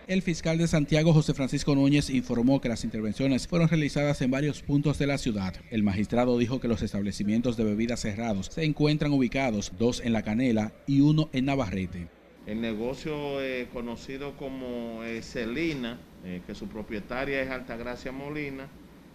El 0.08 0.22
fiscal 0.22 0.58
de 0.58 0.70
Santiago, 0.70 1.12
José 1.12 1.34
Francisco 1.34 1.76
Núñez, 1.76 2.10
informó 2.10 2.62
que 2.62 2.70
las 2.70 2.86
intervenciones 2.86 3.46
fueron 3.46 3.68
realizadas 3.68 4.22
en 4.22 4.32
varios 4.32 4.62
puntos 4.62 4.98
de 5.00 5.06
la 5.06 5.18
ciudad. 5.18 5.54
El 5.70 5.84
magistrado 5.84 6.38
dijo 6.38 6.62
que 6.62 6.70
los 6.70 6.82
establecimientos 6.82 7.58
de 7.58 7.66
bebidas 7.66 8.00
cerrados 8.00 8.46
se 8.46 8.64
encuentran 8.64 9.12
ubicados, 9.12 9.74
dos 9.78 10.00
en 10.00 10.14
La 10.14 10.22
Canela 10.22 10.72
y 10.88 11.02
uno 11.02 11.30
en 11.34 11.44
Navarrete. 11.44 12.08
El 12.46 12.62
negocio 12.62 13.42
eh, 13.42 13.68
conocido 13.74 14.38
como 14.38 15.04
eh, 15.04 15.22
Celina, 15.22 16.00
eh, 16.24 16.42
que 16.48 16.56
su 16.56 16.70
propietaria 16.70 17.42
es 17.42 17.50
Altagracia 17.50 18.14
Molina, 18.14 18.70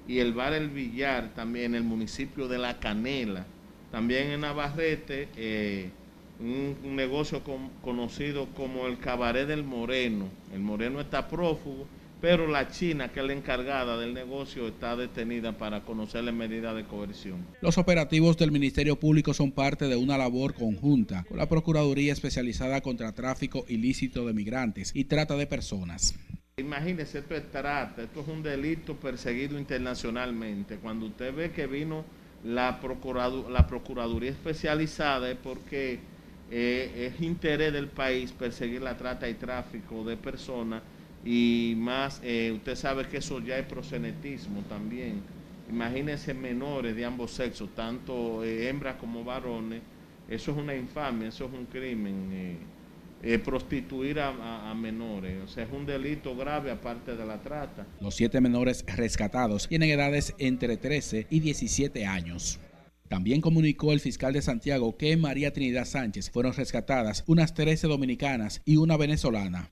y 0.06 0.18
el 0.18 0.34
bar 0.34 0.52
El 0.52 0.68
Villar, 0.68 1.32
también 1.32 1.74
en 1.74 1.76
el 1.76 1.84
municipio 1.84 2.48
de 2.48 2.58
La 2.58 2.80
Canela, 2.80 3.46
también 3.90 4.30
en 4.30 4.42
Navarrete 4.42 5.28
un, 6.42 6.96
negocio 6.96 7.42
conocido 7.82 8.46
como 8.54 8.86
el 8.86 8.98
Cabaret 8.98 9.46
del 9.46 9.64
Moreno. 9.64 10.28
El 10.52 10.60
Moreno 10.60 11.00
está 11.00 11.28
prófugo, 11.28 11.86
pero 12.20 12.46
la 12.46 12.68
China, 12.68 13.10
que 13.10 13.20
es 13.20 13.26
la 13.26 13.32
encargada 13.32 13.98
del 13.98 14.14
negocio, 14.14 14.68
está 14.68 14.96
detenida 14.96 15.56
para 15.56 15.82
conocer 15.82 16.24
las 16.24 16.34
medidas 16.34 16.74
de 16.76 16.84
coerción. 16.84 17.44
Los 17.60 17.78
operativos 17.78 18.36
del 18.36 18.52
Ministerio 18.52 18.96
Público 18.96 19.34
son 19.34 19.52
parte 19.52 19.88
de 19.88 19.96
una 19.96 20.18
labor 20.18 20.54
conjunta 20.54 21.24
con 21.28 21.38
la 21.38 21.48
Procuraduría 21.48 22.12
Especializada 22.12 22.80
contra 22.80 23.12
Tráfico 23.12 23.64
Ilícito 23.68 24.26
de 24.26 24.34
Migrantes 24.34 24.92
y 24.94 25.04
Trata 25.04 25.36
de 25.36 25.46
Personas. 25.46 26.14
Imagínese, 26.58 27.20
esto 27.20 27.34
es 27.34 27.50
trata, 27.50 28.02
esto 28.02 28.20
es 28.20 28.28
un 28.28 28.42
delito 28.42 28.94
perseguido 28.96 29.58
internacionalmente. 29.58 30.76
Cuando 30.76 31.06
usted 31.06 31.34
ve 31.34 31.50
que 31.50 31.66
vino 31.66 32.04
la, 32.44 32.78
la 33.50 33.66
Procuraduría 33.66 34.30
Especializada 34.30 35.30
es 35.30 35.38
porque 35.38 36.11
eh, 36.54 37.10
es 37.14 37.22
interés 37.22 37.72
del 37.72 37.88
país 37.88 38.30
perseguir 38.30 38.82
la 38.82 38.94
trata 38.94 39.26
y 39.26 39.32
tráfico 39.32 40.04
de 40.04 40.18
personas 40.18 40.82
y 41.24 41.72
más, 41.78 42.20
eh, 42.22 42.52
usted 42.54 42.74
sabe 42.74 43.08
que 43.08 43.16
eso 43.16 43.40
ya 43.40 43.56
es 43.56 43.64
prosenetismo 43.64 44.60
también. 44.68 45.22
Imagínense 45.70 46.34
menores 46.34 46.94
de 46.94 47.06
ambos 47.06 47.30
sexos, 47.30 47.70
tanto 47.74 48.44
eh, 48.44 48.68
hembras 48.68 48.96
como 48.96 49.24
varones, 49.24 49.80
eso 50.28 50.50
es 50.50 50.58
una 50.58 50.74
infamia, 50.74 51.28
eso 51.28 51.46
es 51.46 51.52
un 51.54 51.64
crimen. 51.64 52.58
prostituir 53.42 54.20
a, 54.20 54.70
a, 54.70 54.74
menores. 54.74 55.42
O 55.44 55.48
sea, 55.48 55.64
es 55.64 55.72
un 55.72 55.86
delito 55.86 56.36
grave 56.36 56.70
aparte 56.70 57.16
de 57.16 57.24
la 57.24 57.40
trata. 57.40 57.86
Los 57.98 58.14
siete 58.14 58.42
menores 58.42 58.84
rescatados 58.94 59.68
tienen 59.68 59.88
edades 59.88 60.34
entre 60.36 60.76
13 60.76 61.28
y 61.30 61.40
17 61.40 62.04
años. 62.04 62.60
También 63.12 63.42
comunicó 63.42 63.92
el 63.92 64.00
fiscal 64.00 64.32
de 64.32 64.40
Santiago 64.40 64.96
que 64.96 65.12
en 65.12 65.20
María 65.20 65.52
Trinidad 65.52 65.84
Sánchez 65.84 66.30
fueron 66.30 66.54
rescatadas 66.54 67.24
unas 67.26 67.52
13 67.52 67.86
dominicanas 67.86 68.62
y 68.64 68.76
una 68.76 68.96
venezolana. 68.96 69.70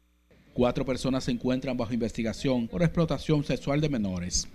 Cuatro 0.53 0.85
personas 0.85 1.24
se 1.24 1.31
encuentran 1.31 1.74
bajo 1.74 1.94
investigación 1.94 2.68
por 2.68 2.83
explotación 2.83 3.42
sexual 3.42 3.81
de 3.81 3.88
menores. 3.88 4.46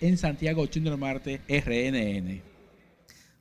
En 0.00 0.16
Santiago, 0.16 0.64
Junior 0.72 0.96
Marte, 0.96 1.42
RNN. 1.50 2.40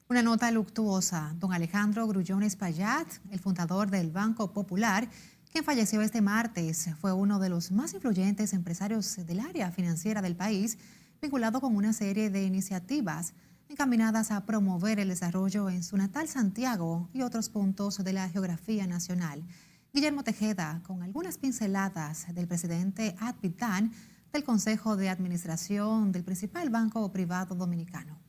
Una 0.10 0.22
nota 0.22 0.52
luctuosa. 0.52 1.34
Don 1.40 1.54
Alejandro 1.54 2.06
Grullón 2.06 2.44
Espaillat, 2.44 3.08
el 3.32 3.40
fundador 3.40 3.90
del 3.90 4.12
Banco 4.12 4.52
Popular, 4.52 5.08
quien 5.50 5.64
falleció 5.64 6.02
este 6.02 6.20
martes, 6.20 6.90
fue 7.00 7.14
uno 7.14 7.40
de 7.40 7.48
los 7.48 7.72
más 7.72 7.94
influyentes 7.94 8.52
empresarios 8.52 9.16
del 9.26 9.40
área 9.40 9.72
financiera 9.72 10.22
del 10.22 10.36
país, 10.36 10.78
vinculado 11.22 11.62
con 11.62 11.74
una 11.74 11.94
serie 11.94 12.30
de 12.30 12.44
iniciativas 12.44 13.34
encaminadas 13.74 14.30
a 14.30 14.46
promover 14.46 15.00
el 15.00 15.08
desarrollo 15.08 15.68
en 15.68 15.82
su 15.82 15.98
natal 15.98 16.28
Santiago 16.28 17.10
y 17.12 17.24
otros 17.24 17.50
puntos 17.50 18.04
de 18.04 18.14
la 18.14 18.30
geografía 18.30 18.86
nacional. 18.86 19.44
Guillermo 19.92 20.24
Tejeda, 20.24 20.82
con 20.84 21.02
algunas 21.02 21.40
pinceladas 21.40 22.28
del 22.36 22.48
presidente 22.48 23.16
Advitán 23.20 23.92
del 24.32 24.44
Consejo 24.44 24.96
de 24.96 25.10
Administración 25.10 26.12
del 26.12 26.24
principal 26.24 26.70
banco 26.70 27.12
privado 27.12 27.56
dominicano. 27.56 28.23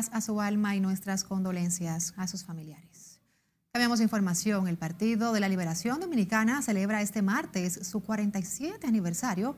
Paz 0.00 0.08
a 0.14 0.22
su 0.22 0.40
alma 0.40 0.74
y 0.74 0.80
nuestras 0.80 1.24
condolencias 1.24 2.14
a 2.16 2.26
sus 2.26 2.42
familiares. 2.42 3.20
Cambiamos 3.70 4.00
información. 4.00 4.66
El 4.66 4.78
Partido 4.78 5.34
de 5.34 5.40
la 5.40 5.48
Liberación 5.50 6.00
Dominicana 6.00 6.62
celebra 6.62 7.02
este 7.02 7.20
martes 7.20 7.86
su 7.86 8.00
47 8.00 8.86
aniversario 8.86 9.56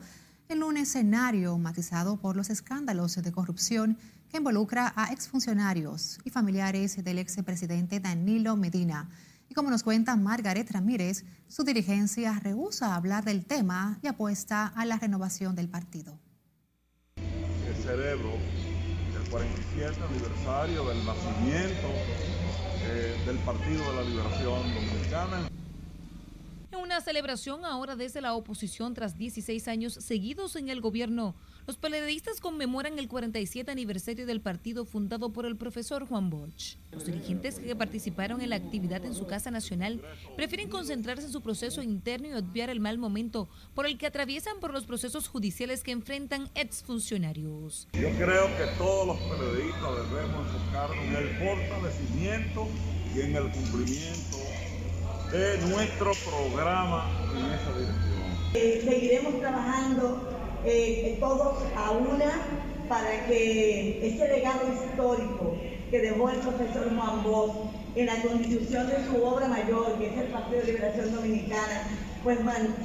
en 0.49 0.63
un 0.63 0.75
escenario 0.75 1.57
matizado 1.57 2.17
por 2.17 2.35
los 2.35 2.49
escándalos 2.49 3.15
de 3.15 3.31
corrupción 3.31 3.97
que 4.29 4.39
involucra 4.39 4.91
a 4.97 5.13
exfuncionarios 5.13 6.19
y 6.25 6.29
familiares 6.29 7.01
del 7.01 7.19
expresidente 7.19 8.01
Danilo 8.01 8.57
Medina. 8.57 9.09
Y 9.47 9.53
como 9.53 9.69
nos 9.69 9.83
cuenta 9.83 10.17
Margaret 10.17 10.69
Ramírez, 10.71 11.23
su 11.47 11.63
dirigencia 11.63 12.37
rehúsa 12.39 12.95
hablar 12.95 13.23
del 13.23 13.45
tema 13.45 13.97
y 14.01 14.07
apuesta 14.07 14.73
a 14.75 14.83
la 14.83 14.97
renovación 14.97 15.55
del 15.55 15.69
partido. 15.69 16.19
El 17.15 17.75
cerebro 17.81 18.33
47 19.33 19.99
aniversario 20.11 20.85
del 20.85 21.03
nacimiento 21.03 21.87
eh, 22.85 23.15
del 23.25 23.37
Partido 23.39 23.83
de 23.89 23.95
la 23.95 24.03
Liberación 24.03 24.61
Dominicana. 24.75 25.62
Una 26.93 27.01
celebración 27.01 27.65
ahora 27.65 27.95
desde 27.95 28.21
la 28.21 28.35
oposición 28.35 28.93
tras 28.93 29.17
16 29.17 29.67
años 29.67 29.95
seguidos 29.95 30.55
en 30.55 30.69
el 30.69 30.79
gobierno, 30.79 31.33
los 31.65 31.75
periodistas 31.75 32.39
conmemoran 32.39 32.99
el 32.99 33.07
47 33.07 33.71
aniversario 33.71 34.27
del 34.27 34.41
partido 34.41 34.85
fundado 34.85 35.33
por 35.33 35.47
el 35.47 35.57
profesor 35.57 36.05
Juan 36.07 36.29
Bosch. 36.29 36.75
Los 36.91 37.07
dirigentes 37.07 37.57
que 37.57 37.75
participaron 37.75 38.41
en 38.41 38.51
la 38.51 38.57
actividad 38.57 39.03
en 39.05 39.15
su 39.15 39.25
Casa 39.25 39.49
Nacional 39.49 40.03
prefieren 40.35 40.69
concentrarse 40.69 41.25
en 41.25 41.31
su 41.31 41.41
proceso 41.41 41.81
interno 41.81 42.27
y 42.27 42.33
obviar 42.33 42.69
el 42.69 42.79
mal 42.79 42.99
momento 42.99 43.49
por 43.73 43.87
el 43.87 43.97
que 43.97 44.05
atraviesan 44.05 44.59
por 44.59 44.71
los 44.71 44.85
procesos 44.85 45.27
judiciales 45.27 45.81
que 45.81 45.93
enfrentan 45.93 46.51
exfuncionarios. 46.53 47.87
Yo 47.93 48.11
creo 48.19 48.45
que 48.55 48.67
todos 48.77 49.07
los 49.07 49.17
periodistas 49.17 50.11
debemos 50.11 50.47
enfocarnos 50.47 51.05
en 51.05 51.15
el 51.15 51.29
fortalecimiento 51.39 52.67
y 53.15 53.21
en 53.21 53.35
el 53.35 53.49
cumplimiento 53.49 54.37
de 55.33 55.57
nuestro 55.67 56.11
programa 56.29 57.09
en 57.35 57.45
esa 57.53 57.71
dirección. 57.75 58.23
Eh, 58.53 58.81
seguiremos 58.87 59.39
trabajando 59.39 60.29
eh, 60.63 61.17
todos 61.19 61.57
a 61.75 61.89
una 61.89 62.31
para 62.87 63.25
que 63.25 64.07
ese 64.07 64.27
legado 64.27 64.61
histórico 64.71 65.57
que 65.89 65.99
dejó 66.01 66.29
el 66.29 66.37
profesor 66.37 66.95
Juan 66.95 67.23
Bosch 67.23 67.55
en 67.95 68.05
la 68.05 68.21
constitución 68.21 68.87
de 68.87 69.05
su 69.07 69.23
obra 69.23 69.47
mayor, 69.47 69.97
que 69.97 70.13
es 70.13 70.17
el 70.19 70.27
Partido 70.27 70.61
de 70.61 70.67
Liberación 70.67 71.15
Dominicana, 71.15 71.87
pues 72.23 72.37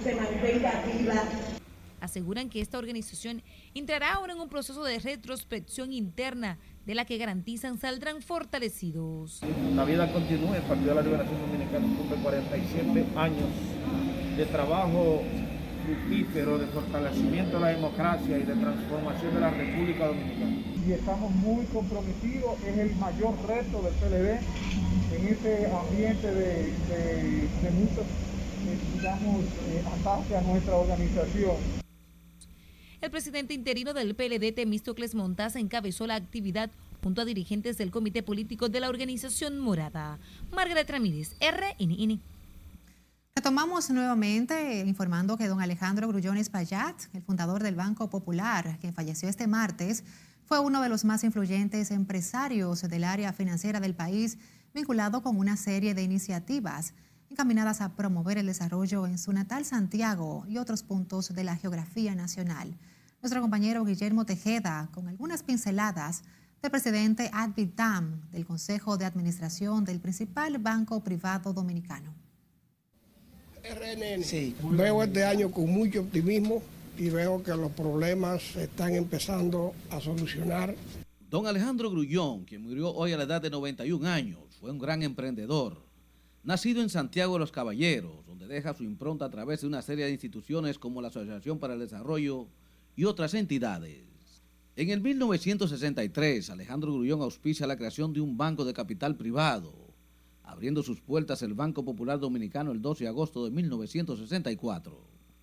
se 0.03 0.15
mantenga 0.15 0.85
viva. 0.87 1.23
Aseguran 2.01 2.49
que 2.49 2.63
esta 2.63 2.79
organización 2.79 3.43
entrará 3.75 4.15
ahora 4.15 4.33
en 4.33 4.41
un 4.41 4.49
proceso 4.49 4.85
de 4.85 4.99
retrospección 5.01 5.93
interna 5.93 6.59
de 6.89 6.95
la 6.95 7.05
que 7.05 7.19
garantizan 7.19 7.77
saldrán 7.77 8.23
fortalecidos. 8.23 9.43
La 9.77 9.85
vida 9.85 10.11
continúa, 10.11 10.57
el 10.57 10.63
Partido 10.63 10.89
de 10.89 10.95
la 10.95 11.03
Liberación 11.03 11.39
Dominicana 11.39 11.87
cumple 11.99 12.17
47 12.17 13.05
años 13.15 13.51
de 14.39 14.47
trabajo 14.47 15.21
fructífero, 15.85 16.57
de 16.57 16.67
fortalecimiento 16.69 17.59
de 17.59 17.61
la 17.61 17.69
democracia 17.69 18.39
y 18.39 18.43
de 18.43 18.55
transformación 18.55 19.35
de 19.35 19.41
la 19.41 19.51
República 19.51 20.07
Dominicana. 20.07 20.57
Y 20.87 20.93
estamos 20.93 21.31
muy 21.31 21.67
comprometidos, 21.67 22.59
es 22.67 22.79
el 22.79 22.97
mayor 22.97 23.35
reto 23.47 23.83
del 23.83 23.93
PLD 23.93 24.41
en 25.13 25.29
este 25.29 25.71
ambiente 25.71 26.27
de, 26.27 26.73
muchos, 27.75 28.07
eh, 28.65 28.79
digamos, 28.95 29.45
eh, 29.45 29.85
ataques 29.93 30.37
a 30.39 30.41
nuestra 30.41 30.75
organización. 30.75 31.88
El 33.01 33.13
presidente 33.13 33.55
interino 33.55 33.95
del 33.95 34.17
PLD, 34.17 34.53
Temístocles 34.53 35.15
Montaza, 35.15 35.61
encabezó 35.61 36.09
la 36.09 36.17
actividad 36.17 36.69
junto 37.01 37.23
a 37.23 37.25
dirigentes 37.25 37.79
del 37.79 37.93
comité 37.93 38.25
político 38.25 38.69
de 38.69 38.81
la 38.81 38.89
organización 38.89 39.61
Morada. 39.61 40.19
Margaret 40.51 40.91
Ramírez, 40.91 41.37
RNN. 41.41 42.21
Retomamos 43.37 43.89
nuevamente 43.91 44.81
informando 44.85 45.37
que 45.37 45.47
don 45.47 45.61
Alejandro 45.61 46.09
Grullones 46.09 46.51
Payat, 46.51 47.15
el 47.15 47.23
fundador 47.23 47.63
del 47.63 47.77
Banco 47.77 48.11
Popular, 48.11 48.79
quien 48.81 48.93
falleció 48.93 49.29
este 49.29 49.47
martes, 49.47 50.03
fue 50.45 50.59
uno 50.59 50.83
de 50.83 50.89
los 50.89 51.05
más 51.05 51.23
influyentes 51.23 51.93
empresarios 51.93 52.83
del 52.83 53.05
área 53.05 53.33
financiera 53.33 53.79
del 53.79 53.95
país, 53.95 54.39
vinculado 54.75 55.23
con 55.23 55.39
una 55.39 55.57
serie 55.57 55.95
de 55.95 56.03
iniciativas 56.03 56.95
encaminadas 57.31 57.81
a 57.81 57.95
promover 57.95 58.39
el 58.39 58.47
desarrollo 58.47 59.07
en 59.07 59.19
su 59.19 59.33
natal 59.33 59.65
Santiago 59.65 60.45
y 60.49 60.59
otros 60.59 60.83
puntos 60.83 61.35
de 61.35 61.45
la 61.45 61.57
geografía 61.57 62.15
nacional. 62.15 62.75
Nuestro 63.23 63.41
compañero 63.41 63.85
Guillermo 63.85 64.25
Tejeda, 64.25 64.89
con 64.93 65.09
algunas 65.09 65.43
pinceladas 65.43 66.23
del 66.63 66.71
presidente 66.71 67.31
Advitam 67.33 68.23
del 68.31 68.47
Consejo 68.47 68.97
de 68.97 69.05
Administración 69.05 69.85
del 69.85 70.01
principal 70.01 70.59
banco 70.59 71.03
privado 71.03 71.53
dominicano. 71.53 72.15
RNN. 73.63 74.23
Sí. 74.23 74.55
Veo 74.63 75.03
este 75.03 75.25
año 75.25 75.51
con 75.51 75.71
mucho 75.71 76.01
optimismo 76.01 76.63
y 76.97 77.11
veo 77.11 77.43
que 77.43 77.51
los 77.51 77.71
problemas 77.73 78.43
se 78.43 78.65
están 78.65 78.95
empezando 78.95 79.75
a 79.91 80.01
solucionar. 80.01 80.75
Don 81.29 81.47
Alejandro 81.47 81.91
Grullón, 81.91 82.45
quien 82.45 82.63
murió 82.63 82.91
hoy 82.91 83.13
a 83.13 83.19
la 83.19 83.25
edad 83.25 83.43
de 83.43 83.51
91 83.51 84.09
años, 84.09 84.41
fue 84.59 84.71
un 84.71 84.79
gran 84.79 85.03
emprendedor. 85.03 85.88
Nacido 86.45 86.83
en 86.83 86.89
Santiago 86.89 87.35
de 87.35 87.41
los 87.41 87.53
Caballeros, 87.53 88.25
donde 88.27 88.47
deja 88.47 88.73
su 88.73 88.85
impronta 88.85 89.25
a 89.25 89.31
través 89.31 89.61
de 89.61 89.67
una 89.67 89.83
serie 89.83 90.05
de 90.05 90.13
instituciones 90.13 90.79
como 90.79 91.03
la 91.03 91.09
Asociación 91.09 91.59
para 91.59 91.75
el 91.75 91.81
Desarrollo 91.81 92.47
y 92.97 93.05
otras 93.05 93.35
entidades. 93.35 94.05
En 94.77 94.91
el 94.91 95.01
1963, 95.01 96.51
Alejandro 96.51 96.93
Grullón 96.93 97.21
auspicia 97.21 97.67
la 97.67 97.77
creación 97.77 98.13
de 98.13 98.21
un 98.21 98.37
banco 98.37 98.65
de 98.65 98.73
capital 98.73 99.17
privado, 99.17 99.75
abriendo 100.45 100.83
sus 100.83 101.01
puertas 101.01 101.43
el 101.43 101.55
Banco 101.55 101.85
Popular 101.85 102.21
Dominicano 102.21 102.71
el 102.71 102.81
12 102.81 103.05
de 103.05 103.09
agosto 103.09 103.45
de 103.45 103.51
1964. 103.51 104.97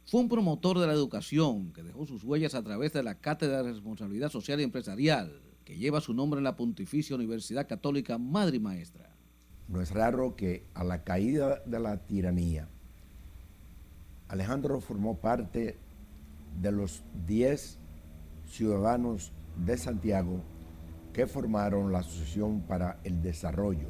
Fue 0.05 0.21
un 0.21 0.29
promotor 0.29 0.79
de 0.79 0.88
la 0.88 0.93
educación 0.93 1.73
que 1.73 1.84
dejó 1.84 2.05
sus 2.05 2.23
huellas 2.23 2.55
a 2.55 2.63
través 2.63 2.93
de 2.93 3.03
la 3.03 3.15
Cátedra 3.15 3.62
de 3.62 3.73
Responsabilidad 3.73 4.31
Social 4.31 4.62
y 4.62 4.63
Empresarial, 4.63 5.41
que 5.65 5.77
lleva 5.77 5.99
su 5.99 6.13
nombre 6.13 6.38
en 6.38 6.45
la 6.45 6.55
Pontificia 6.55 7.15
Universidad 7.15 7.67
Católica 7.67 8.17
Madre 8.17 8.58
y 8.58 8.60
Maestra. 8.60 9.14
No 9.67 9.82
es 9.82 9.91
raro 9.91 10.36
que 10.36 10.63
a 10.73 10.84
la 10.84 11.04
caída 11.04 11.62
de 11.65 11.80
la 11.80 11.97
tiranía, 11.97 12.67
Alejandro 14.28 14.80
formó 14.80 15.17
parte 15.17 15.78
de 16.62 16.71
los 16.71 17.04
10 17.28 17.80
ciudadanos 18.47 19.32
de 19.65 19.78
Santiago 19.78 20.41
que 21.13 21.28
formaron 21.28 21.91
la 21.91 21.99
Asociación 21.99 22.62
para 22.62 22.99
el 23.04 23.21
Desarrollo, 23.21 23.88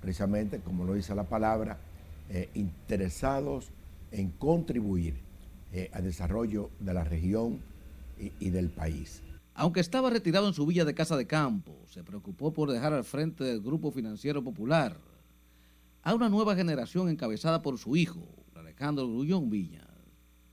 precisamente 0.00 0.60
como 0.60 0.84
lo 0.84 0.94
dice 0.94 1.14
la 1.14 1.24
palabra, 1.24 1.78
eh, 2.28 2.50
interesados 2.54 3.70
en 4.12 4.30
contribuir 4.30 5.16
eh, 5.72 5.90
al 5.92 6.04
desarrollo 6.04 6.70
de 6.78 6.94
la 6.94 7.02
región 7.02 7.60
y, 8.18 8.32
y 8.38 8.50
del 8.50 8.70
país. 8.70 9.23
Aunque 9.54 9.80
estaba 9.80 10.10
retirado 10.10 10.48
en 10.48 10.54
su 10.54 10.66
villa 10.66 10.84
de 10.84 10.94
Casa 10.94 11.16
de 11.16 11.28
Campo, 11.28 11.84
se 11.86 12.02
preocupó 12.02 12.52
por 12.52 12.70
dejar 12.72 12.92
al 12.92 13.04
frente 13.04 13.44
del 13.44 13.60
Grupo 13.60 13.92
Financiero 13.92 14.42
Popular 14.42 14.98
a 16.02 16.12
una 16.12 16.28
nueva 16.28 16.56
generación 16.56 17.08
encabezada 17.08 17.62
por 17.62 17.78
su 17.78 17.96
hijo, 17.96 18.26
Alejandro 18.56 19.06
Grullón 19.06 19.50
Villa. 19.50 19.86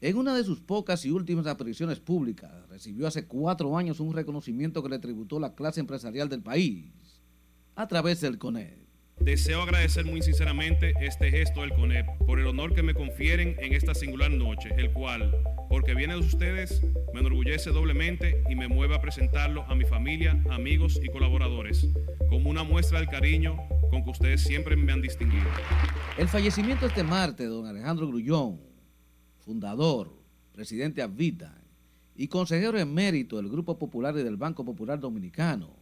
En 0.01 0.17
una 0.17 0.35
de 0.35 0.43
sus 0.43 0.61
pocas 0.61 1.03
y 1.05 1.11
últimas 1.11 1.47
apariciones 1.47 1.99
públicas, 1.99 2.51
recibió 2.69 3.07
hace 3.07 3.25
cuatro 3.25 3.75
años 3.75 3.99
un 3.99 4.13
reconocimiento 4.13 4.83
que 4.83 4.89
le 4.89 4.99
tributó 4.99 5.39
la 5.39 5.55
clase 5.55 5.79
empresarial 5.79 6.29
del 6.29 6.43
país 6.43 6.91
a 7.75 7.87
través 7.87 8.21
del 8.21 8.37
CONEP. 8.37 8.80
Deseo 9.23 9.61
agradecer 9.61 10.05
muy 10.05 10.21
sinceramente 10.21 10.93
este 10.99 11.29
gesto 11.29 11.61
del 11.61 11.73
CONEP 11.73 12.07
por 12.25 12.39
el 12.39 12.47
honor 12.47 12.73
que 12.73 12.81
me 12.81 12.93
confieren 12.93 13.55
en 13.59 13.73
esta 13.73 13.93
singular 13.93 14.31
noche, 14.31 14.69
el 14.77 14.91
cual, 14.91 15.31
porque 15.69 15.93
viene 15.93 16.15
de 16.15 16.21
ustedes, 16.21 16.81
me 17.13 17.19
enorgullece 17.19 17.69
doblemente 17.69 18.43
y 18.49 18.55
me 18.55 18.67
mueve 18.67 18.95
a 18.95 19.01
presentarlo 19.01 19.63
a 19.63 19.75
mi 19.75 19.85
familia, 19.85 20.43
amigos 20.49 20.99
y 21.03 21.09
colaboradores, 21.09 21.87
como 22.29 22.49
una 22.49 22.63
muestra 22.63 22.99
del 22.99 23.09
cariño 23.09 23.57
con 23.91 24.03
que 24.03 24.09
ustedes 24.09 24.41
siempre 24.41 24.75
me 24.75 24.91
han 24.91 25.01
distinguido. 25.01 25.47
El 26.17 26.27
fallecimiento 26.27 26.87
este 26.87 27.03
martes 27.03 27.45
de 27.45 27.53
don 27.53 27.67
Alejandro 27.67 28.07
Grullón 28.07 28.71
fundador, 29.41 30.11
presidente 30.53 31.01
Avita 31.01 31.61
y 32.15 32.27
consejero 32.27 32.77
emérito 32.77 33.37
del 33.37 33.49
Grupo 33.49 33.77
Popular 33.77 34.15
y 34.17 34.23
del 34.23 34.37
Banco 34.37 34.63
Popular 34.63 34.99
Dominicano, 34.99 35.80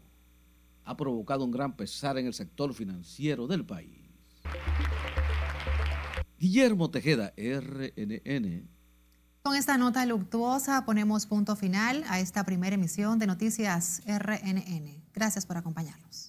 ha 0.90 0.98
provocado 0.98 1.46
un 1.46 1.52
gran 1.52 1.76
pesar 1.76 2.18
en 2.18 2.26
el 2.26 2.34
sector 2.34 2.74
financiero 2.74 3.46
del 3.46 3.64
país. 3.64 4.10
Guillermo 6.40 6.90
Tejeda, 6.90 7.32
RNN. 7.38 8.68
Con 9.44 9.56
esta 9.56 9.78
nota 9.78 10.04
luctuosa 10.08 10.86
ponemos 10.86 11.28
punto 11.28 11.56
final 11.56 12.04
a 12.08 12.20
esta 12.20 12.44
primera 12.44 12.74
emisión 12.74 13.20
de 13.20 13.28
Noticias 13.28 14.02
RNN. 14.08 15.04
Gracias 15.14 15.46
por 15.46 15.58
acompañarnos. 15.58 16.29